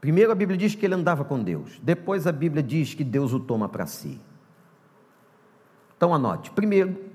Primeiro 0.00 0.30
a 0.30 0.36
Bíblia 0.36 0.56
diz 0.56 0.76
que 0.76 0.86
ele 0.86 0.94
andava 0.94 1.24
com 1.24 1.42
Deus, 1.42 1.80
depois 1.82 2.28
a 2.28 2.32
Bíblia 2.32 2.62
diz 2.62 2.94
que 2.94 3.02
Deus 3.02 3.32
o 3.32 3.40
toma 3.40 3.68
para 3.68 3.86
si. 3.86 4.20
Então 5.98 6.14
anote: 6.14 6.52
primeiro, 6.52 7.10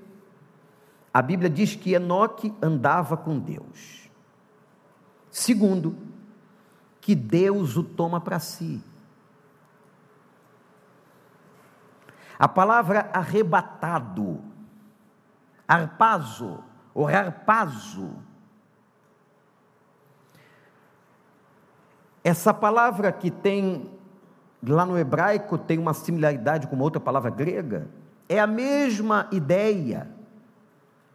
a 1.11 1.21
Bíblia 1.21 1.49
diz 1.49 1.73
que 1.73 1.93
Enoque 1.93 2.53
andava 2.61 3.15
com 3.15 3.39
Deus. 3.39 4.09
Segundo, 5.31 5.97
que 6.99 7.15
Deus 7.15 7.77
o 7.77 7.83
toma 7.83 8.19
para 8.19 8.39
si. 8.39 8.83
A 12.37 12.47
palavra 12.47 13.09
arrebatado, 13.13 14.41
arpazo, 15.65 16.61
ou 16.93 17.07
arpazo, 17.07 18.11
essa 22.21 22.53
palavra 22.53 23.13
que 23.13 23.31
tem, 23.31 23.89
lá 24.61 24.85
no 24.85 24.97
hebraico, 24.97 25.57
tem 25.57 25.77
uma 25.77 25.93
similaridade 25.93 26.67
com 26.67 26.75
uma 26.75 26.83
outra 26.83 26.99
palavra 26.99 27.29
grega, 27.29 27.87
é 28.33 28.39
a 28.39 28.47
mesma 28.47 29.29
ideia 29.31 30.09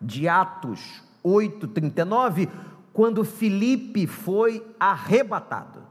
de 0.01 0.29
Atos 0.29 1.03
8,39, 1.25 2.49
quando 2.93 3.25
Filipe 3.25 4.07
foi 4.07 4.65
arrebatado. 4.79 5.83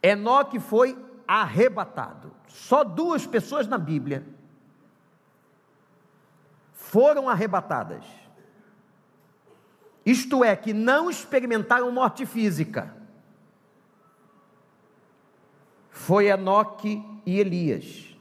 Enoque 0.00 0.60
foi 0.60 0.96
arrebatado. 1.26 2.30
Só 2.46 2.84
duas 2.84 3.26
pessoas 3.26 3.66
na 3.66 3.76
Bíblia 3.76 4.24
foram 6.72 7.28
arrebatadas. 7.28 8.04
Isto 10.04 10.44
é, 10.44 10.54
que 10.54 10.72
não 10.72 11.10
experimentaram 11.10 11.90
morte 11.90 12.24
física. 12.24 12.94
Foi 15.90 16.28
Enoque 16.28 17.04
e 17.26 17.40
Elias. 17.40 18.15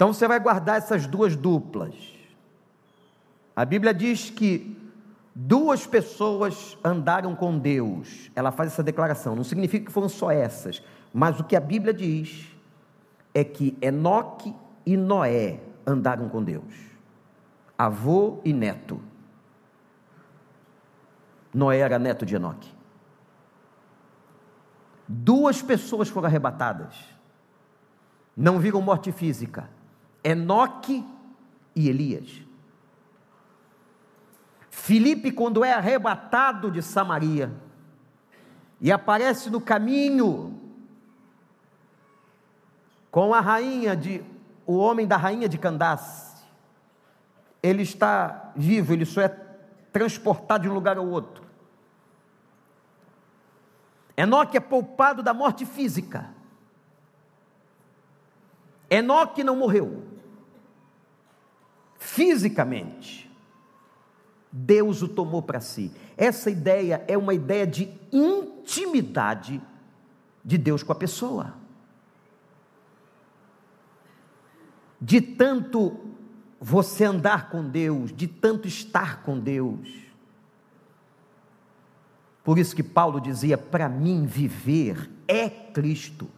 Então 0.00 0.14
você 0.14 0.26
vai 0.26 0.40
guardar 0.40 0.78
essas 0.78 1.06
duas 1.06 1.36
duplas. 1.36 1.94
A 3.54 3.66
Bíblia 3.66 3.92
diz 3.92 4.30
que 4.30 4.80
Duas 5.34 5.86
pessoas 5.86 6.76
andaram 6.84 7.34
com 7.34 7.58
Deus. 7.58 8.30
Ela 8.34 8.50
faz 8.50 8.72
essa 8.72 8.82
declaração. 8.82 9.36
Não 9.36 9.44
significa 9.44 9.86
que 9.86 9.92
foram 9.92 10.08
só 10.08 10.30
essas, 10.30 10.82
mas 11.14 11.38
o 11.38 11.44
que 11.44 11.54
a 11.54 11.60
Bíblia 11.60 11.94
diz 11.94 12.54
é 13.32 13.44
que 13.44 13.76
Enoque 13.80 14.54
e 14.84 14.96
Noé 14.96 15.60
andaram 15.86 16.28
com 16.28 16.42
Deus, 16.42 16.74
avô 17.78 18.40
e 18.44 18.52
neto. 18.52 19.00
Noé 21.54 21.78
era 21.78 21.98
neto 21.98 22.26
de 22.26 22.34
Enoque. 22.34 22.70
Duas 25.06 25.62
pessoas 25.62 26.08
foram 26.08 26.26
arrebatadas, 26.26 26.94
não 28.36 28.58
viram 28.58 28.82
morte 28.82 29.10
física: 29.12 29.70
Enoque 30.22 31.04
e 31.74 31.88
Elias. 31.88 32.42
Filipe, 34.70 35.30
quando 35.30 35.64
é 35.64 35.72
arrebatado 35.72 36.70
de 36.70 36.82
Samaria 36.82 37.52
e 38.80 38.90
aparece 38.90 39.50
no 39.50 39.60
caminho 39.60 40.58
com 43.10 43.34
a 43.34 43.40
rainha 43.40 43.96
de 43.96 44.24
o 44.66 44.76
homem 44.76 45.06
da 45.06 45.16
rainha 45.16 45.48
de 45.48 45.58
Candace, 45.58 46.44
ele 47.62 47.82
está 47.82 48.52
vivo, 48.54 48.92
ele 48.92 49.04
só 49.04 49.20
é 49.20 49.28
transportado 49.92 50.62
de 50.62 50.68
um 50.68 50.74
lugar 50.74 50.96
ao 50.96 51.06
outro. 51.06 51.44
Enoque 54.16 54.56
é 54.56 54.60
poupado 54.60 55.22
da 55.22 55.34
morte 55.34 55.66
física. 55.66 56.30
Enoque 58.88 59.42
não 59.42 59.56
morreu 59.56 60.09
fisicamente. 62.00 63.30
Deus 64.50 65.02
o 65.02 65.06
tomou 65.06 65.42
para 65.42 65.60
si. 65.60 65.92
Essa 66.16 66.50
ideia 66.50 67.04
é 67.06 67.16
uma 67.16 67.34
ideia 67.34 67.66
de 67.66 67.88
intimidade 68.10 69.62
de 70.44 70.58
Deus 70.58 70.82
com 70.82 70.90
a 70.90 70.96
pessoa. 70.96 71.54
De 75.00 75.20
tanto 75.20 76.00
você 76.58 77.04
andar 77.04 77.48
com 77.50 77.68
Deus, 77.68 78.12
de 78.12 78.26
tanto 78.26 78.66
estar 78.66 79.22
com 79.22 79.38
Deus. 79.38 79.88
Por 82.42 82.58
isso 82.58 82.74
que 82.74 82.82
Paulo 82.82 83.20
dizia: 83.20 83.56
para 83.56 83.88
mim 83.88 84.26
viver 84.26 85.08
é 85.28 85.48
Cristo, 85.48 86.28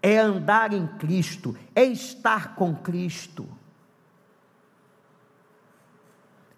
é 0.00 0.18
andar 0.18 0.72
em 0.72 0.86
Cristo, 0.86 1.56
é 1.74 1.84
estar 1.84 2.54
com 2.54 2.74
Cristo 2.76 3.48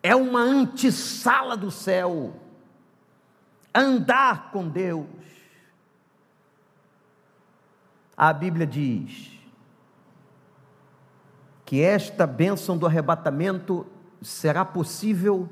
é 0.07 0.15
uma 0.15 0.39
antessala 0.39 1.57
do 1.57 1.69
céu. 1.69 2.33
Andar 3.75 4.53
com 4.53 4.69
Deus. 4.69 5.09
A 8.17 8.33
Bíblia 8.33 8.69
diz 8.69 9.33
que 11.65 11.83
esta 11.83 12.25
bênção 12.25 12.79
do 12.79 12.87
arrebatamento 12.87 13.85
será 14.23 14.65
possível 14.65 15.49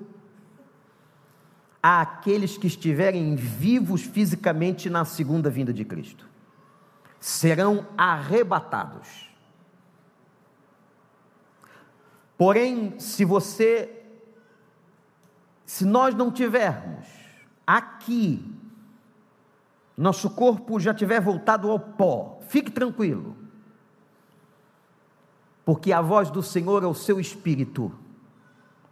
àqueles 1.83 2.57
que 2.57 2.69
estiverem 2.69 3.35
vivos 3.35 4.03
fisicamente 4.03 4.89
na 4.89 5.05
segunda 5.05 5.51
vinda 5.51 5.73
de 5.73 5.85
Cristo. 5.85 6.29
Serão 7.19 7.89
arrebatados. 7.99 9.29
Porém, 12.39 13.01
se 13.01 13.25
você 13.25 14.04
se 15.75 15.85
nós 15.85 16.15
não 16.15 16.31
tivermos 16.31 17.05
aqui, 17.67 18.49
nosso 19.97 20.31
corpo 20.31 20.79
já 20.79 20.95
tiver 20.95 21.21
voltado 21.21 21.69
ao 21.69 21.81
pó, 21.81 22.39
fique 22.47 22.71
tranquilo, 22.71 23.37
porque 25.65 25.93
a 25.93 26.01
voz 26.01 26.31
do 26.31 26.45
Senhor 26.45 26.85
ao 26.85 26.95
seu 26.95 27.19
espírito 27.19 27.91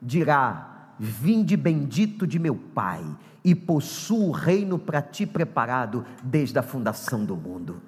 dirá: 0.01 0.95
Vinde 0.99 1.57
bendito 1.57 2.27
de 2.27 2.41
meu 2.41 2.57
Pai, 2.57 3.05
e 3.45 3.55
possuo 3.55 4.31
o 4.31 4.33
reino 4.33 4.77
para 4.77 5.01
ti 5.01 5.25
preparado 5.25 6.05
desde 6.21 6.59
a 6.59 6.65
fundação 6.65 7.25
do 7.25 7.37
mundo. 7.37 7.81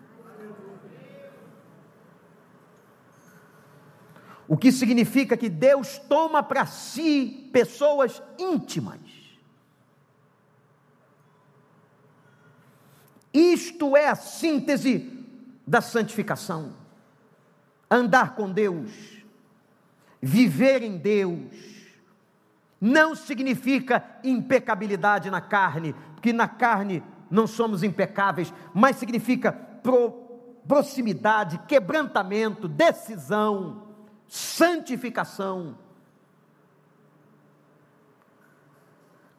O 4.55 4.57
que 4.57 4.71
significa 4.71 5.37
que 5.37 5.49
Deus 5.49 5.99
toma 5.99 6.41
para 6.41 6.65
si 6.65 7.51
pessoas 7.53 8.23
íntimas. 8.39 9.01
Isto 13.33 13.97
é 13.97 14.09
a 14.09 14.15
síntese 14.15 15.27
da 15.67 15.81
santificação. 15.81 16.73
Andar 17.91 18.37
com 18.37 18.49
Deus, 18.49 18.93
viver 20.23 20.85
em 20.85 20.99
Deus, 20.99 21.51
não 22.81 23.17
significa 23.17 24.05
impecabilidade 24.23 25.33
na 25.33 25.41
carne, 25.41 25.97
porque 26.15 26.33
na 26.33 26.47
carne 26.47 27.03
não 27.29 27.49
somos 27.49 27.83
impecáveis, 27.83 28.55
mas 28.73 28.95
significa 28.99 29.51
pro, 29.51 30.13
proximidade, 30.65 31.59
quebrantamento, 31.67 32.69
decisão 32.69 33.94
santificação. 34.29 35.77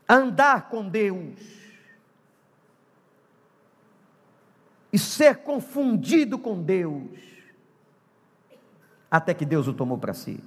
Andar 0.08 0.70
com 0.70 0.88
Deus 0.88 1.40
e 4.94 5.00
ser 5.00 5.38
confundido 5.38 6.40
com 6.40 6.62
Deus, 6.62 7.20
até 9.12 9.34
que 9.34 9.46
Deus 9.46 9.68
o 9.68 9.74
tomou 9.74 9.98
para 9.98 10.14
si. 10.14 10.42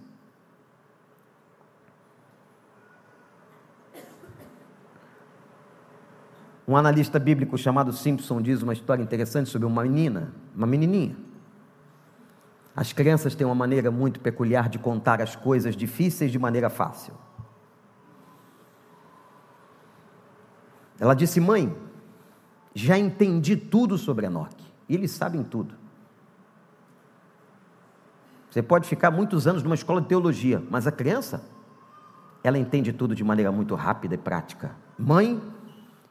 Um 6.67 6.77
analista 6.77 7.19
bíblico 7.19 7.57
chamado 7.57 7.93
Simpson 7.93 8.43
diz 8.43 8.63
uma 8.63 8.75
história 8.75 9.03
interessante 9.03 9.49
sobre 9.49 9.67
uma 9.67 9.83
menina, 9.83 10.35
uma 10.55 10.67
menininha. 10.67 11.28
As 12.79 12.93
crianças 12.93 13.35
têm 13.35 13.45
uma 13.45 13.57
maneira 13.57 13.91
muito 13.91 14.21
peculiar 14.21 14.69
de 14.69 14.79
contar 14.79 15.21
as 15.21 15.35
coisas 15.35 15.75
difíceis 15.75 16.31
de 16.31 16.39
maneira 16.39 16.71
fácil. 16.71 17.13
Ela 20.97 21.13
disse: 21.13 21.41
Mãe, 21.41 21.77
já 22.73 22.97
entendi 22.97 23.57
tudo 23.57 23.99
sobre 23.99 24.27
Enoque. 24.27 24.65
Eles 24.89 25.11
sabem 25.11 25.43
tudo. 25.43 25.75
Você 28.49 28.63
pode 28.63 28.89
ficar 28.89 29.11
muitos 29.11 29.49
anos 29.49 29.65
numa 29.65 29.75
escola 29.75 30.01
de 30.01 30.07
teologia, 30.07 30.63
mas 30.71 30.87
a 30.87 30.93
criança, 30.93 31.43
ela 32.45 32.59
entende 32.59 32.93
tudo 32.93 33.13
de 33.13 33.25
maneira 33.25 33.51
muito 33.51 33.75
rápida 33.75 34.15
e 34.15 34.19
prática. 34.19 34.77
Mãe, 34.97 35.43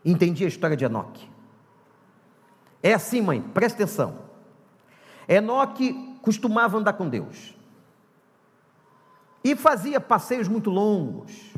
entendi 0.04 0.44
a 0.44 0.50
história 0.50 0.76
de 0.76 0.84
Enoque. 0.84 1.30
É 2.84 2.94
assim, 2.94 3.22
mãe, 3.22 3.42
presta 3.42 3.82
atenção. 3.84 4.28
Enoque 5.30 6.17
costumava 6.28 6.78
andar 6.78 6.92
com 6.92 7.08
Deus. 7.08 7.56
E 9.42 9.56
fazia 9.56 9.98
passeios 9.98 10.50
muito 10.50 10.70
longos. 10.70 11.54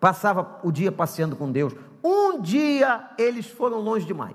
Passava 0.00 0.58
o 0.64 0.72
dia 0.72 0.90
passeando 0.90 1.36
com 1.36 1.52
Deus. 1.52 1.72
Um 2.02 2.40
dia 2.42 3.08
eles 3.16 3.46
foram 3.46 3.78
longe 3.78 4.04
demais. 4.04 4.34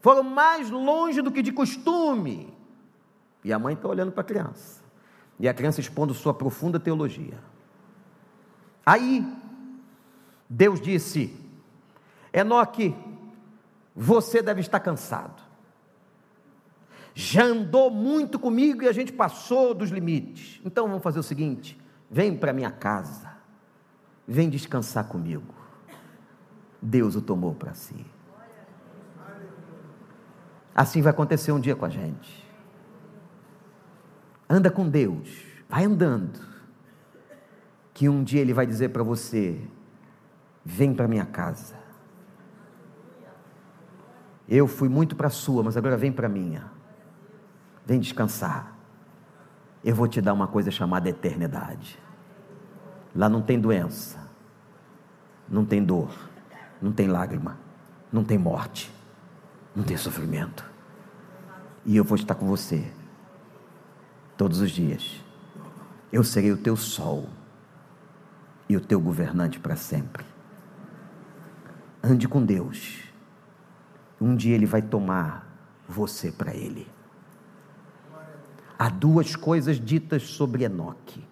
Foram 0.00 0.22
mais 0.22 0.70
longe 0.70 1.20
do 1.20 1.30
que 1.30 1.42
de 1.42 1.52
costume. 1.52 2.56
E 3.44 3.52
a 3.52 3.58
mãe 3.58 3.74
está 3.74 3.86
olhando 3.86 4.10
para 4.10 4.22
a 4.22 4.24
criança. 4.24 4.82
E 5.38 5.46
a 5.46 5.52
criança 5.52 5.80
expondo 5.80 6.14
sua 6.14 6.32
profunda 6.32 6.80
teologia. 6.80 7.38
Aí, 8.86 9.22
Deus 10.48 10.80
disse: 10.80 11.38
Enoque, 12.32 12.96
você 13.94 14.40
deve 14.40 14.62
estar 14.62 14.80
cansado 14.80 15.43
já 17.14 17.44
andou 17.44 17.90
muito 17.90 18.40
comigo 18.40 18.82
e 18.82 18.88
a 18.88 18.92
gente 18.92 19.12
passou 19.12 19.72
dos 19.72 19.90
limites. 19.90 20.60
Então 20.64 20.88
vamos 20.88 21.02
fazer 21.02 21.20
o 21.20 21.22
seguinte: 21.22 21.80
vem 22.10 22.36
para 22.36 22.52
minha 22.52 22.72
casa, 22.72 23.30
vem 24.26 24.50
descansar 24.50 25.04
comigo. 25.06 25.54
Deus 26.82 27.14
o 27.14 27.22
tomou 27.22 27.54
para 27.54 27.72
si. 27.72 28.04
Assim 30.74 31.00
vai 31.00 31.10
acontecer 31.10 31.52
um 31.52 31.60
dia 31.60 31.76
com 31.76 31.84
a 31.84 31.88
gente. 31.88 32.44
Anda 34.50 34.70
com 34.70 34.88
Deus, 34.88 35.30
vai 35.68 35.84
andando, 35.84 36.40
que 37.94 38.08
um 38.08 38.24
dia 38.24 38.40
Ele 38.40 38.52
vai 38.52 38.66
dizer 38.66 38.88
para 38.88 39.04
você: 39.04 39.60
vem 40.64 40.92
para 40.92 41.06
minha 41.06 41.24
casa. 41.24 41.76
Eu 44.48 44.66
fui 44.66 44.88
muito 44.88 45.14
para 45.14 45.28
a 45.28 45.30
sua, 45.30 45.62
mas 45.62 45.76
agora 45.76 45.96
vem 45.96 46.12
para 46.12 46.26
a 46.26 46.30
minha. 46.30 46.73
Vem 47.86 48.00
descansar. 48.00 48.76
Eu 49.84 49.94
vou 49.94 50.08
te 50.08 50.20
dar 50.20 50.32
uma 50.32 50.46
coisa 50.46 50.70
chamada 50.70 51.08
eternidade. 51.08 51.98
Lá 53.14 53.28
não 53.28 53.42
tem 53.42 53.60
doença, 53.60 54.18
não 55.48 55.64
tem 55.64 55.84
dor, 55.84 56.10
não 56.80 56.90
tem 56.90 57.06
lágrima, 57.06 57.58
não 58.12 58.24
tem 58.24 58.38
morte. 58.38 58.92
não 59.74 59.82
tem 59.82 59.96
sofrimento. 59.96 60.64
E 61.84 61.96
eu 61.96 62.04
vou 62.04 62.16
estar 62.16 62.34
com 62.34 62.46
você 62.46 62.90
todos 64.36 64.60
os 64.60 64.70
dias. 64.70 65.20
Eu 66.12 66.22
serei 66.22 66.52
o 66.52 66.56
teu 66.56 66.76
sol 66.76 67.28
e 68.68 68.76
o 68.76 68.80
teu 68.80 69.00
governante 69.00 69.58
para 69.58 69.76
sempre. 69.76 70.24
Ande 72.02 72.28
com 72.28 72.44
Deus. 72.44 73.02
Um 74.20 74.36
dia 74.36 74.54
Ele 74.54 74.66
vai 74.66 74.80
tomar 74.80 75.46
você 75.88 76.30
para 76.30 76.54
Ele. 76.54 76.88
Há 78.78 78.88
duas 78.88 79.36
coisas 79.36 79.80
ditas 79.80 80.24
sobre 80.24 80.64
Enoque. 80.64 81.24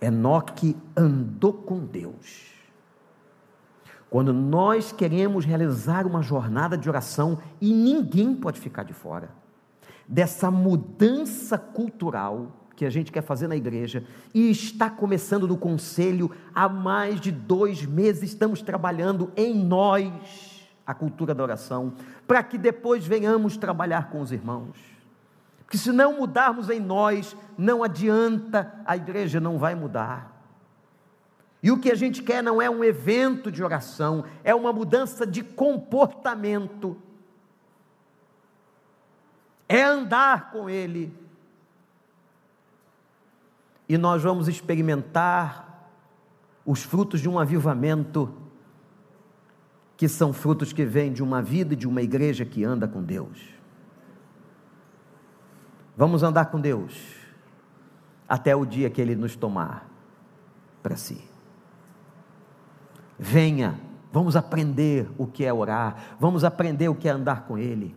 Enoque 0.00 0.76
andou 0.96 1.52
com 1.52 1.78
Deus. 1.84 2.54
Quando 4.08 4.32
nós 4.32 4.92
queremos 4.92 5.44
realizar 5.44 6.06
uma 6.06 6.22
jornada 6.22 6.78
de 6.78 6.88
oração 6.88 7.38
e 7.60 7.72
ninguém 7.72 8.34
pode 8.34 8.60
ficar 8.60 8.84
de 8.84 8.92
fora 8.92 9.30
dessa 10.08 10.50
mudança 10.50 11.58
cultural 11.58 12.52
que 12.76 12.84
a 12.84 12.90
gente 12.90 13.10
quer 13.10 13.22
fazer 13.22 13.48
na 13.48 13.56
igreja 13.56 14.04
e 14.34 14.50
está 14.50 14.88
começando 14.88 15.48
no 15.48 15.56
conselho 15.56 16.30
há 16.54 16.68
mais 16.68 17.20
de 17.20 17.32
dois 17.32 17.84
meses. 17.84 18.30
Estamos 18.30 18.62
trabalhando 18.62 19.32
em 19.36 19.54
nós 19.54 20.55
a 20.86 20.94
cultura 20.94 21.34
da 21.34 21.42
oração 21.42 21.92
para 22.26 22.42
que 22.42 22.56
depois 22.56 23.06
venhamos 23.06 23.56
trabalhar 23.56 24.08
com 24.08 24.20
os 24.20 24.30
irmãos. 24.30 24.76
Porque 25.58 25.76
se 25.76 25.90
não 25.90 26.18
mudarmos 26.18 26.70
em 26.70 26.78
nós, 26.78 27.36
não 27.58 27.82
adianta, 27.82 28.72
a 28.84 28.96
igreja 28.96 29.40
não 29.40 29.58
vai 29.58 29.74
mudar. 29.74 30.32
E 31.60 31.72
o 31.72 31.80
que 31.80 31.90
a 31.90 31.96
gente 31.96 32.22
quer 32.22 32.40
não 32.40 32.62
é 32.62 32.70
um 32.70 32.84
evento 32.84 33.50
de 33.50 33.64
oração, 33.64 34.24
é 34.44 34.54
uma 34.54 34.72
mudança 34.72 35.26
de 35.26 35.42
comportamento. 35.42 36.96
É 39.68 39.82
andar 39.82 40.52
com 40.52 40.70
Ele. 40.70 41.12
E 43.88 43.98
nós 43.98 44.22
vamos 44.22 44.46
experimentar 44.46 45.90
os 46.64 46.84
frutos 46.84 47.20
de 47.20 47.28
um 47.28 47.38
avivamento, 47.38 48.32
que 49.96 50.08
são 50.08 50.32
frutos 50.32 50.72
que 50.72 50.84
vêm 50.84 51.12
de 51.12 51.22
uma 51.22 51.40
vida 51.40 51.72
e 51.72 51.76
de 51.76 51.88
uma 51.88 52.02
igreja 52.02 52.44
que 52.44 52.62
anda 52.62 52.86
com 52.86 53.02
Deus. 53.02 53.56
Vamos 55.96 56.22
andar 56.22 56.46
com 56.46 56.60
Deus 56.60 57.14
até 58.28 58.54
o 58.54 58.66
dia 58.66 58.90
que 58.90 59.00
Ele 59.00 59.16
nos 59.16 59.34
tomar 59.34 59.88
para 60.82 60.96
si. 60.96 61.24
Venha, 63.18 63.80
vamos 64.12 64.36
aprender 64.36 65.08
o 65.16 65.26
que 65.26 65.44
é 65.44 65.52
orar, 65.52 66.16
vamos 66.20 66.44
aprender 66.44 66.88
o 66.88 66.94
que 66.94 67.08
é 67.08 67.12
andar 67.12 67.46
com 67.46 67.56
Ele, 67.56 67.96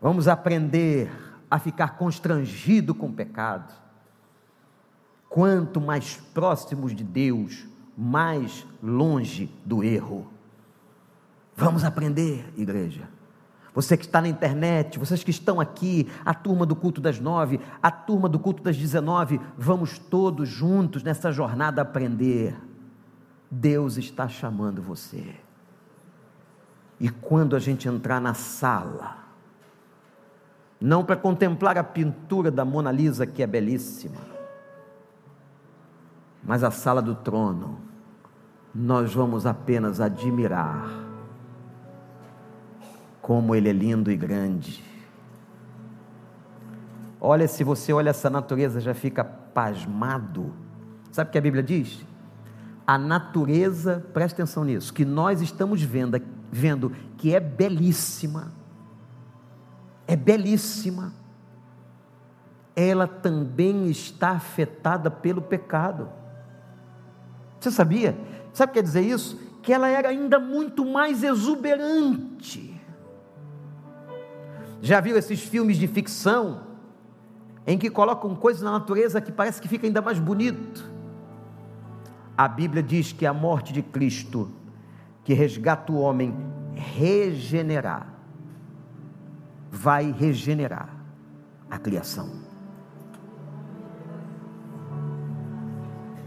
vamos 0.00 0.28
aprender 0.28 1.10
a 1.50 1.58
ficar 1.58 1.96
constrangido 1.96 2.94
com 2.94 3.06
o 3.06 3.12
pecado. 3.12 3.72
Quanto 5.30 5.80
mais 5.80 6.16
próximos 6.34 6.94
de 6.94 7.02
Deus, 7.02 7.66
mais 7.96 8.66
longe 8.82 9.50
do 9.64 9.82
erro. 9.82 10.33
Vamos 11.56 11.84
aprender, 11.84 12.52
igreja. 12.56 13.08
Você 13.74 13.96
que 13.96 14.04
está 14.04 14.20
na 14.20 14.28
internet, 14.28 14.98
vocês 14.98 15.24
que 15.24 15.30
estão 15.30 15.60
aqui, 15.60 16.08
a 16.24 16.32
turma 16.32 16.64
do 16.64 16.76
culto 16.76 17.00
das 17.00 17.18
nove, 17.18 17.60
a 17.82 17.90
turma 17.90 18.28
do 18.28 18.38
culto 18.38 18.62
das 18.62 18.76
dezenove, 18.76 19.40
vamos 19.58 19.98
todos 19.98 20.48
juntos 20.48 21.02
nessa 21.02 21.32
jornada 21.32 21.82
aprender. 21.82 22.56
Deus 23.50 23.96
está 23.96 24.28
chamando 24.28 24.80
você. 24.80 25.34
E 27.00 27.08
quando 27.08 27.56
a 27.56 27.58
gente 27.58 27.88
entrar 27.88 28.20
na 28.20 28.34
sala, 28.34 29.16
não 30.80 31.04
para 31.04 31.16
contemplar 31.16 31.76
a 31.76 31.82
pintura 31.82 32.50
da 32.50 32.64
Mona 32.64 32.92
Lisa, 32.92 33.26
que 33.26 33.42
é 33.42 33.46
belíssima, 33.46 34.20
mas 36.44 36.62
a 36.62 36.70
sala 36.70 37.02
do 37.02 37.14
trono, 37.14 37.80
nós 38.72 39.12
vamos 39.12 39.46
apenas 39.46 40.00
admirar 40.00 41.03
como 43.24 43.54
ele 43.54 43.68
é 43.68 43.72
lindo 43.72 44.12
e 44.12 44.16
grande. 44.16 44.84
Olha, 47.18 47.48
se 47.48 47.64
você 47.64 47.90
olha 47.90 48.10
essa 48.10 48.28
natureza, 48.28 48.80
já 48.80 48.92
fica 48.92 49.24
pasmado. 49.24 50.52
Sabe 51.10 51.30
o 51.30 51.32
que 51.32 51.38
a 51.38 51.40
Bíblia 51.40 51.62
diz? 51.62 52.04
a 52.86 52.98
natureza, 52.98 54.04
preste 54.12 54.34
atenção 54.34 54.64
nisso, 54.64 54.92
que 54.92 55.04
nós 55.04 55.40
estamos 55.40 55.82
vendo, 55.82 56.20
vendo 56.52 56.92
que 57.16 57.34
é 57.34 57.40
belíssima, 57.40 58.52
é 60.06 60.14
belíssima, 60.14 61.12
ela 62.76 63.06
também 63.06 63.86
está 63.88 64.32
afetada 64.32 65.10
pelo 65.10 65.40
pecado. 65.40 66.10
Você 67.58 67.70
sabia? 67.70 68.18
Sabe 68.52 68.70
o 68.70 68.74
que 68.74 68.80
quer 68.80 68.84
dizer 68.84 69.00
isso? 69.00 69.40
Que 69.62 69.72
ela 69.72 69.88
era 69.88 70.10
ainda 70.10 70.38
muito 70.38 70.84
mais 70.84 71.22
exuberante. 71.22 72.73
Já 74.84 75.00
viu 75.00 75.16
esses 75.16 75.40
filmes 75.40 75.78
de 75.78 75.88
ficção 75.88 76.60
em 77.66 77.78
que 77.78 77.88
colocam 77.88 78.36
coisas 78.36 78.60
na 78.60 78.70
natureza 78.70 79.18
que 79.18 79.32
parece 79.32 79.58
que 79.58 79.66
fica 79.66 79.86
ainda 79.86 80.02
mais 80.02 80.18
bonito? 80.18 80.84
A 82.36 82.46
Bíblia 82.46 82.82
diz 82.82 83.10
que 83.10 83.24
a 83.24 83.32
morte 83.32 83.72
de 83.72 83.80
Cristo, 83.80 84.52
que 85.24 85.32
resgata 85.32 85.90
o 85.90 85.96
homem, 85.96 86.36
regenerar, 86.74 88.12
vai 89.70 90.12
regenerar 90.12 90.94
a 91.70 91.78
criação. 91.78 92.30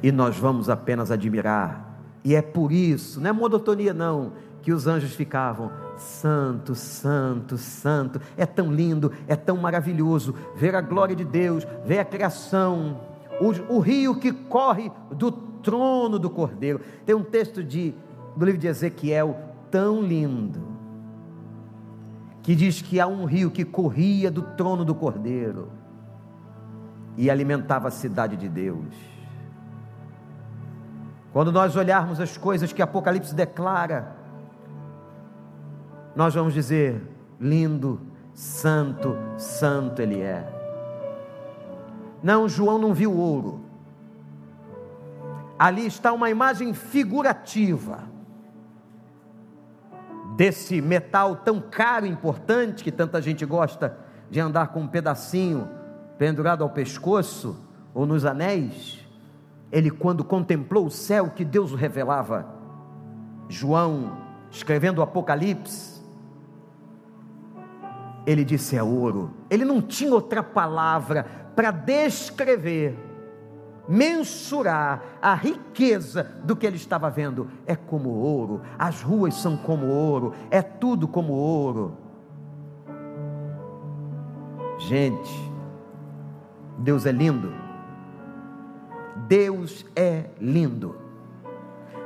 E 0.02 0.12
nós 0.12 0.36
vamos 0.36 0.68
apenas 0.68 1.12
admirar, 1.12 2.02
e 2.24 2.34
é 2.34 2.42
por 2.42 2.72
isso, 2.72 3.22
não 3.22 3.30
é 3.30 3.34
monotonia 3.34 3.94
não, 3.94 4.34
que 4.64 4.74
os 4.74 4.88
anjos 4.88 5.14
ficavam, 5.14 5.72
santo, 5.98 6.76
santo, 6.76 7.58
santo, 7.58 8.22
é 8.36 8.46
tão 8.46 8.72
lindo, 8.72 9.12
é 9.28 9.36
tão 9.36 9.58
maravilhoso 9.58 10.36
ver 10.56 10.76
a 10.76 10.82
glória 10.82 11.16
de 11.16 11.26
Deus, 11.26 11.66
ver 11.86 12.00
a 12.00 12.06
criação, 12.06 13.02
o, 13.42 13.76
o 13.76 13.80
rio 13.80 14.20
que 14.20 14.32
corre 14.32 14.92
do 15.12 15.32
trono 15.32 16.18
do 16.18 16.30
Cordeiro. 16.30 16.80
Tem 17.06 17.16
um 17.16 17.24
texto 17.24 17.64
de, 17.64 17.94
do 18.36 18.46
livro 18.46 18.60
de 18.60 18.68
Ezequiel 18.68 19.38
tão 19.70 20.02
lindo, 20.02 20.62
que 22.42 22.56
diz 22.56 22.82
que 22.82 23.00
há 23.00 23.08
um 23.08 23.26
rio 23.26 23.52
que 23.52 23.66
corria 23.66 24.32
do 24.32 24.42
trono 24.42 24.86
do 24.86 24.96
Cordeiro 24.96 25.70
e 27.18 27.30
alimentava 27.30 27.90
a 27.90 27.92
cidade 27.92 28.38
de 28.38 28.48
Deus. 28.48 28.96
Quando 31.34 31.52
nós 31.52 31.76
olharmos 31.76 32.20
as 32.20 32.38
coisas 32.38 32.72
que 32.72 32.82
Apocalipse 32.82 33.36
declara, 33.36 34.17
nós 36.18 36.34
vamos 36.34 36.52
dizer: 36.52 37.00
lindo, 37.40 38.02
santo, 38.34 39.16
santo 39.38 40.02
Ele 40.02 40.20
é. 40.20 40.52
Não, 42.24 42.50
João 42.50 42.80
não 42.80 42.92
viu 42.92 43.16
ouro, 43.16 43.62
ali 45.60 45.86
está 45.86 46.12
uma 46.12 46.32
imagem 46.32 46.74
figurativa 46.74 48.00
desse 50.36 50.82
metal 50.82 51.36
tão 51.36 51.62
caro 51.62 52.08
e 52.08 52.10
importante 52.10 52.84
que 52.84 52.92
tanta 52.92 53.22
gente 53.22 53.46
gosta 53.46 53.96
de 54.28 54.40
andar 54.40 54.70
com 54.70 54.82
um 54.82 54.88
pedacinho 54.88 55.70
pendurado 56.18 56.64
ao 56.64 56.72
pescoço 56.72 57.64
ou 57.94 58.08
nos 58.08 58.26
anéis. 58.26 59.08
Ele, 59.72 59.92
quando 59.92 60.24
contemplou 60.24 60.88
o 60.88 60.92
céu 60.92 61.30
que 61.30 61.46
Deus 61.46 61.72
o 61.72 61.76
revelava, 61.76 62.48
João, 63.48 64.18
escrevendo 64.50 65.00
o 65.00 65.02
Apocalipse, 65.04 65.97
ele 68.28 68.44
disse: 68.44 68.76
é 68.76 68.84
ouro. 68.84 69.32
Ele 69.50 69.64
não 69.64 69.82
tinha 69.82 70.14
outra 70.14 70.44
palavra 70.44 71.26
para 71.56 71.72
descrever 71.72 73.08
mensurar 73.88 75.02
a 75.22 75.34
riqueza 75.34 76.30
do 76.44 76.56
que 76.56 76.68
ele 76.68 76.76
estava 76.76 77.10
vendo. 77.10 77.50
É 77.66 77.74
como 77.76 78.10
ouro, 78.10 78.62
as 78.78 79.02
ruas 79.02 79.36
são 79.36 79.56
como 79.56 79.88
ouro, 79.88 80.34
é 80.52 80.62
tudo 80.62 81.08
como 81.08 81.32
ouro. 81.32 81.98
Gente, 84.78 85.32
Deus 86.78 87.06
é 87.06 87.12
lindo. 87.14 87.54
Deus 89.28 89.86
é 89.96 90.26
lindo. 90.40 90.96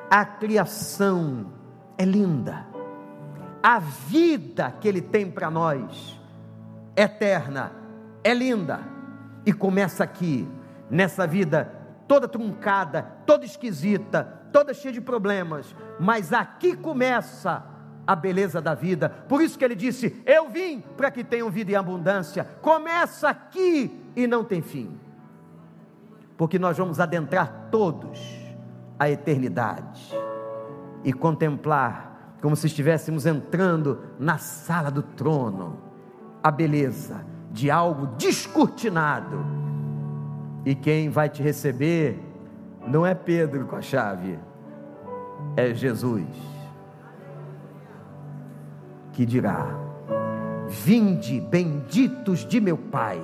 A 0.10 0.24
criação 0.24 1.48
é 1.98 2.06
linda. 2.06 2.71
A 3.62 3.80
vida 3.80 4.74
que 4.80 4.88
Ele 4.88 5.02
tem 5.02 5.30
para 5.30 5.50
nós, 5.50 6.20
eterna, 6.96 7.72
é 8.24 8.34
linda. 8.34 8.80
E 9.46 9.54
começa 9.54 10.04
aqui, 10.04 10.48
nessa 10.90 11.26
vida 11.26 11.72
toda 12.08 12.28
truncada, 12.28 13.04
toda 13.26 13.46
esquisita, 13.46 14.24
toda 14.52 14.74
cheia 14.74 14.94
de 14.94 15.00
problemas, 15.00 15.74
mas 15.98 16.34
aqui 16.34 16.76
começa 16.76 17.64
a 18.06 18.16
beleza 18.16 18.62
da 18.62 18.74
vida. 18.74 19.08
Por 19.08 19.42
isso 19.42 19.58
que 19.58 19.64
ele 19.64 19.76
disse: 19.76 20.22
Eu 20.26 20.50
vim 20.50 20.84
para 20.98 21.10
que 21.10 21.24
tenham 21.24 21.50
vida 21.50 21.72
em 21.72 21.76
abundância. 21.76 22.44
Começa 22.62 23.30
aqui 23.30 24.04
e 24.16 24.28
não 24.28 24.44
tem 24.44 24.62
fim. 24.62 25.00
Porque 26.36 26.60
nós 26.60 26.78
vamos 26.78 27.00
adentrar 27.00 27.70
todos 27.72 28.20
a 29.00 29.10
eternidade 29.10 30.14
e 31.04 31.14
contemplar 31.14 32.11
como 32.42 32.56
se 32.56 32.68
estivéssemos 32.68 33.26
entrando 33.26 34.00
na 34.20 34.38
sala 34.38 34.90
do 34.90 35.04
trono 35.04 35.78
a 36.44 36.50
beleza 36.50 37.24
de 37.52 37.70
algo 37.70 38.08
descortinado. 38.18 39.46
E 40.66 40.74
quem 40.74 41.10
vai 41.10 41.30
te 41.30 41.44
receber 41.44 42.20
não 42.88 43.06
é 43.06 43.14
Pedro 43.14 43.66
com 43.66 43.76
a 43.76 43.82
chave, 43.82 44.40
é 45.56 45.74
Jesus 45.74 46.26
que 49.14 49.26
dirá: 49.26 49.68
Vinde, 50.68 51.40
benditos 51.42 52.40
de 52.40 52.60
meu 52.60 52.78
Pai, 52.78 53.22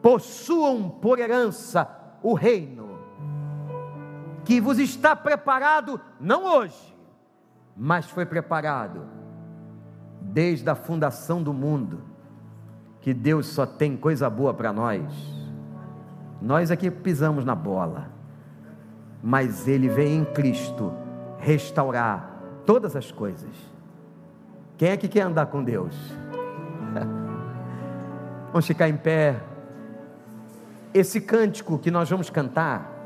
possuam 0.00 0.88
por 0.88 1.18
herança 1.18 1.88
o 2.22 2.34
reino 2.34 2.88
que 4.44 4.60
vos 4.62 4.78
está 4.78 5.14
preparado 5.14 6.00
não 6.18 6.44
hoje, 6.44 6.96
mas 7.78 8.10
foi 8.10 8.26
preparado 8.26 9.02
desde 10.20 10.68
a 10.68 10.74
fundação 10.74 11.40
do 11.40 11.52
mundo. 11.52 12.00
Que 13.00 13.14
Deus 13.14 13.46
só 13.46 13.64
tem 13.64 13.96
coisa 13.96 14.28
boa 14.28 14.52
para 14.52 14.72
nós. 14.72 15.04
Nós 16.42 16.72
aqui 16.72 16.90
pisamos 16.90 17.44
na 17.44 17.54
bola, 17.54 18.10
mas 19.22 19.68
Ele 19.68 19.88
vem 19.88 20.18
em 20.18 20.24
Cristo 20.24 20.92
restaurar 21.38 22.42
todas 22.66 22.96
as 22.96 23.12
coisas. 23.12 23.54
Quem 24.76 24.90
é 24.90 24.96
que 24.96 25.08
quer 25.08 25.22
andar 25.22 25.46
com 25.46 25.62
Deus? 25.62 25.94
Vamos 28.50 28.66
ficar 28.66 28.88
em 28.88 28.96
pé. 28.96 29.40
Esse 30.92 31.20
cântico 31.20 31.78
que 31.78 31.90
nós 31.90 32.08
vamos 32.08 32.30
cantar, 32.30 32.97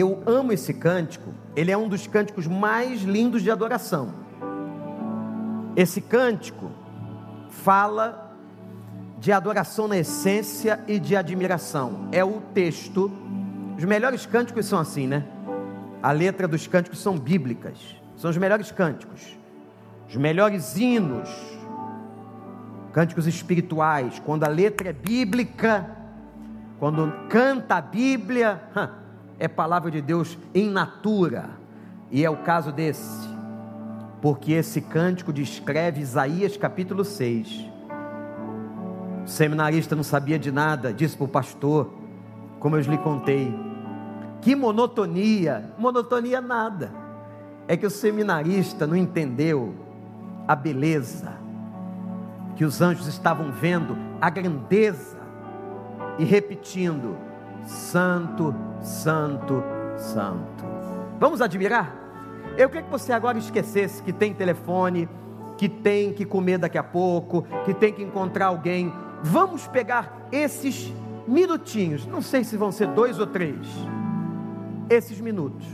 eu 0.00 0.22
amo 0.26 0.52
esse 0.52 0.74
cântico, 0.74 1.32
ele 1.54 1.70
é 1.70 1.76
um 1.78 1.88
dos 1.88 2.06
cânticos 2.06 2.46
mais 2.48 3.02
lindos 3.02 3.42
de 3.42 3.50
adoração. 3.50 4.12
Esse 5.76 6.00
cântico 6.00 6.70
fala 7.48 8.36
de 9.18 9.30
adoração 9.30 9.86
na 9.86 9.96
essência 9.96 10.80
e 10.88 10.98
de 10.98 11.14
admiração. 11.14 12.08
É 12.10 12.24
o 12.24 12.40
texto. 12.52 13.10
Os 13.78 13.84
melhores 13.84 14.26
cânticos 14.26 14.66
são 14.66 14.78
assim, 14.78 15.06
né? 15.06 15.24
A 16.02 16.10
letra 16.12 16.46
dos 16.48 16.66
cânticos 16.66 16.98
são 17.00 17.16
bíblicas. 17.16 17.96
São 18.16 18.30
os 18.30 18.36
melhores 18.36 18.72
cânticos. 18.72 19.38
Os 20.08 20.16
melhores 20.16 20.76
hinos. 20.76 21.28
Cânticos 22.92 23.26
espirituais, 23.26 24.20
quando 24.24 24.44
a 24.44 24.48
letra 24.48 24.90
é 24.90 24.92
bíblica, 24.92 25.88
quando 26.78 27.12
canta 27.28 27.76
a 27.76 27.80
Bíblia, 27.80 28.60
é 29.38 29.48
palavra 29.48 29.90
de 29.90 30.00
Deus 30.00 30.38
em 30.54 30.70
natura, 30.70 31.50
e 32.10 32.24
é 32.24 32.30
o 32.30 32.36
caso 32.38 32.70
desse, 32.70 33.28
porque 34.20 34.52
esse 34.52 34.80
cântico 34.80 35.32
descreve 35.32 36.00
Isaías 36.00 36.56
capítulo 36.56 37.04
6. 37.04 37.70
O 39.24 39.28
seminarista 39.28 39.96
não 39.96 40.02
sabia 40.02 40.38
de 40.38 40.52
nada, 40.52 40.92
disse 40.92 41.16
para 41.16 41.24
o 41.24 41.28
pastor, 41.28 41.92
como 42.60 42.76
eu 42.76 42.80
lhe 42.80 42.98
contei, 42.98 43.52
que 44.40 44.54
monotonia, 44.54 45.72
monotonia 45.78 46.40
nada, 46.40 46.92
é 47.66 47.76
que 47.76 47.86
o 47.86 47.90
seminarista 47.90 48.86
não 48.86 48.96
entendeu 48.96 49.74
a 50.46 50.54
beleza, 50.54 51.32
que 52.54 52.64
os 52.64 52.80
anjos 52.80 53.06
estavam 53.06 53.50
vendo, 53.50 53.96
a 54.20 54.28
grandeza, 54.30 55.18
e 56.18 56.24
repetindo: 56.24 57.16
Santo, 57.66 58.54
Santo, 58.80 59.62
Santo. 59.96 60.64
Vamos 61.18 61.40
admirar? 61.40 61.94
Eu 62.56 62.68
queria 62.68 62.82
que 62.82 62.90
você 62.90 63.12
agora 63.12 63.38
esquecesse 63.38 64.02
que 64.02 64.12
tem 64.12 64.34
telefone, 64.34 65.08
que 65.56 65.68
tem 65.68 66.12
que 66.12 66.24
comer 66.24 66.58
daqui 66.58 66.78
a 66.78 66.82
pouco, 66.82 67.42
que 67.64 67.72
tem 67.72 67.92
que 67.92 68.02
encontrar 68.02 68.46
alguém. 68.46 68.92
Vamos 69.22 69.66
pegar 69.66 70.28
esses 70.30 70.92
minutinhos, 71.26 72.06
não 72.06 72.20
sei 72.20 72.44
se 72.44 72.56
vão 72.56 72.70
ser 72.70 72.88
dois 72.88 73.18
ou 73.18 73.26
três, 73.26 73.66
esses 74.90 75.20
minutos, 75.20 75.66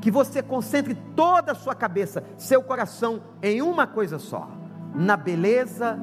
que 0.00 0.10
você 0.10 0.42
concentre 0.42 0.94
toda 1.14 1.52
a 1.52 1.54
sua 1.54 1.74
cabeça, 1.74 2.24
seu 2.38 2.62
coração 2.62 3.22
em 3.42 3.60
uma 3.60 3.86
coisa 3.86 4.18
só: 4.18 4.48
na 4.94 5.16
beleza 5.16 5.98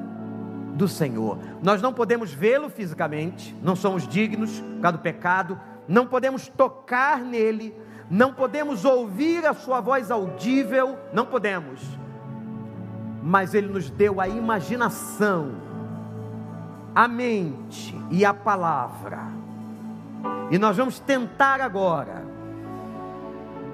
do 0.81 0.87
Senhor. 0.87 1.37
Nós 1.61 1.79
não 1.79 1.93
podemos 1.93 2.33
vê-lo 2.33 2.67
fisicamente, 2.67 3.55
não 3.61 3.75
somos 3.75 4.07
dignos 4.07 4.59
por 4.59 4.81
causa 4.81 4.97
do 4.97 5.01
pecado, 5.01 5.59
não 5.87 6.07
podemos 6.07 6.47
tocar 6.47 7.19
nele, 7.19 7.75
não 8.09 8.33
podemos 8.33 8.83
ouvir 8.83 9.45
a 9.45 9.53
sua 9.53 9.79
voz 9.79 10.09
audível, 10.09 10.97
não 11.13 11.27
podemos. 11.27 11.79
Mas 13.21 13.53
ele 13.53 13.67
nos 13.67 13.91
deu 13.91 14.19
a 14.19 14.27
imaginação, 14.27 15.51
a 16.95 17.07
mente 17.07 17.95
e 18.09 18.25
a 18.25 18.33
palavra. 18.33 19.19
E 20.49 20.57
nós 20.57 20.75
vamos 20.75 20.99
tentar 20.99 21.61
agora 21.61 22.25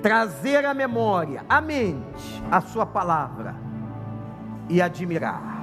trazer 0.02 0.66
à 0.66 0.74
memória, 0.74 1.46
à 1.48 1.62
mente, 1.62 2.44
a 2.52 2.60
sua 2.60 2.86
palavra 2.86 3.56
e 4.68 4.82
admirar. 4.82 5.57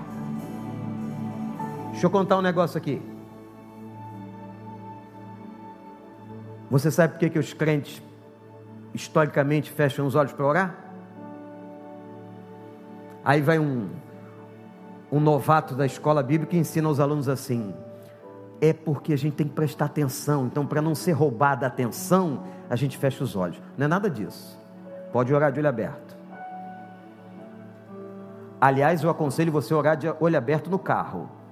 Deixa 1.94 2.06
eu 2.06 2.10
contar 2.10 2.36
um 2.36 2.42
negócio 2.42 2.76
aqui. 2.76 3.00
Você 6.68 6.90
sabe 6.90 7.12
por 7.12 7.20
que, 7.20 7.30
que 7.30 7.38
os 7.38 7.54
crentes 7.54 8.02
historicamente 8.92 9.70
fecham 9.70 10.04
os 10.04 10.16
olhos 10.16 10.32
para 10.32 10.44
orar? 10.44 10.74
Aí 13.24 13.40
vai 13.40 13.60
um, 13.60 13.90
um 15.10 15.20
novato 15.20 15.76
da 15.76 15.86
escola 15.86 16.20
bíblica 16.20 16.56
e 16.56 16.58
ensina 16.58 16.88
aos 16.88 16.98
alunos 16.98 17.28
assim: 17.28 17.72
é 18.60 18.72
porque 18.72 19.12
a 19.12 19.16
gente 19.16 19.34
tem 19.34 19.46
que 19.46 19.54
prestar 19.54 19.84
atenção, 19.84 20.46
então 20.46 20.66
para 20.66 20.82
não 20.82 20.96
ser 20.96 21.12
roubada 21.12 21.64
a 21.64 21.68
atenção, 21.68 22.42
a 22.68 22.74
gente 22.74 22.98
fecha 22.98 23.22
os 23.22 23.36
olhos. 23.36 23.62
Não 23.78 23.84
é 23.84 23.88
nada 23.88 24.10
disso. 24.10 24.60
Pode 25.12 25.32
orar 25.32 25.52
de 25.52 25.60
olho 25.60 25.68
aberto. 25.68 26.16
Aliás, 28.60 29.00
eu 29.04 29.10
aconselho 29.10 29.52
você 29.52 29.72
a 29.72 29.76
orar 29.76 29.96
de 29.96 30.12
olho 30.18 30.36
aberto 30.36 30.68
no 30.68 30.78
carro. 30.78 31.43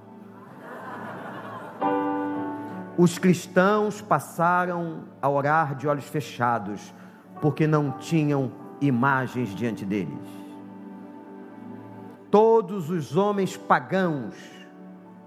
Os 2.95 3.17
cristãos 3.17 4.01
passaram 4.01 5.05
a 5.19 5.27
orar 5.27 5.75
de 5.75 5.87
olhos 5.87 6.05
fechados, 6.05 6.93
porque 7.41 7.65
não 7.65 7.93
tinham 7.93 8.51
imagens 8.79 9.55
diante 9.55 9.83
deles. 9.83 10.29
Todos 12.29 12.91
os 12.91 13.17
homens 13.17 13.57
pagãos 13.57 14.35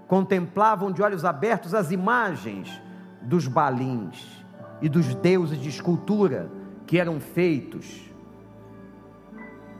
contemplavam 0.07 0.91
de 0.93 1.01
olhos 1.01 1.25
abertos 1.25 1.73
as 1.73 1.91
imagens 1.91 2.81
dos 3.21 3.47
balins 3.47 4.45
e 4.81 4.87
dos 4.87 5.13
deuses 5.15 5.59
de 5.59 5.67
escultura 5.67 6.49
que 6.85 6.97
eram 6.97 7.19
feitos. 7.19 8.09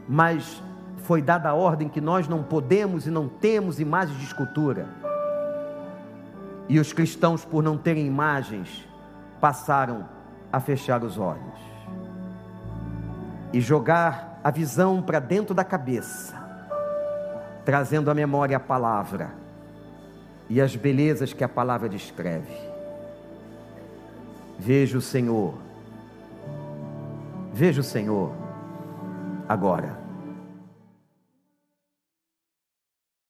Mas 0.09 0.61
foi 0.97 1.21
dada 1.21 1.49
a 1.49 1.53
ordem 1.53 1.88
que 1.88 2.01
nós 2.01 2.27
não 2.27 2.43
podemos 2.43 3.07
e 3.07 3.11
não 3.11 3.29
temos 3.29 3.79
imagens 3.79 4.17
de 4.17 4.25
escultura 4.25 5.07
e 6.70 6.80
os 6.80 6.91
cristãos, 6.91 7.45
por 7.45 7.63
não 7.63 7.78
terem 7.78 8.05
imagens, 8.05 8.88
passaram 9.39 10.07
a 10.51 10.59
fechar 10.59 11.03
os 11.03 11.18
olhos 11.18 11.68
e 13.53 13.61
jogar 13.61 14.39
a 14.43 14.51
visão 14.51 15.01
para 15.01 15.20
dentro 15.20 15.53
da 15.55 15.63
cabeça, 15.63 16.36
trazendo 17.63 18.11
à 18.11 18.13
memória 18.13 18.57
a 18.57 18.59
palavra 18.59 19.32
e 20.49 20.61
as 20.61 20.76
belezas 20.76 21.34
que 21.34 21.43
a 21.43 21.49
palavra 21.49 21.88
descreve. 21.88 22.53
Veja 24.59 24.97
o 24.97 25.01
Senhor, 25.01 25.53
veja 27.53 27.82
o 27.82 27.84
Senhor 27.84 28.32
agora. 29.47 30.07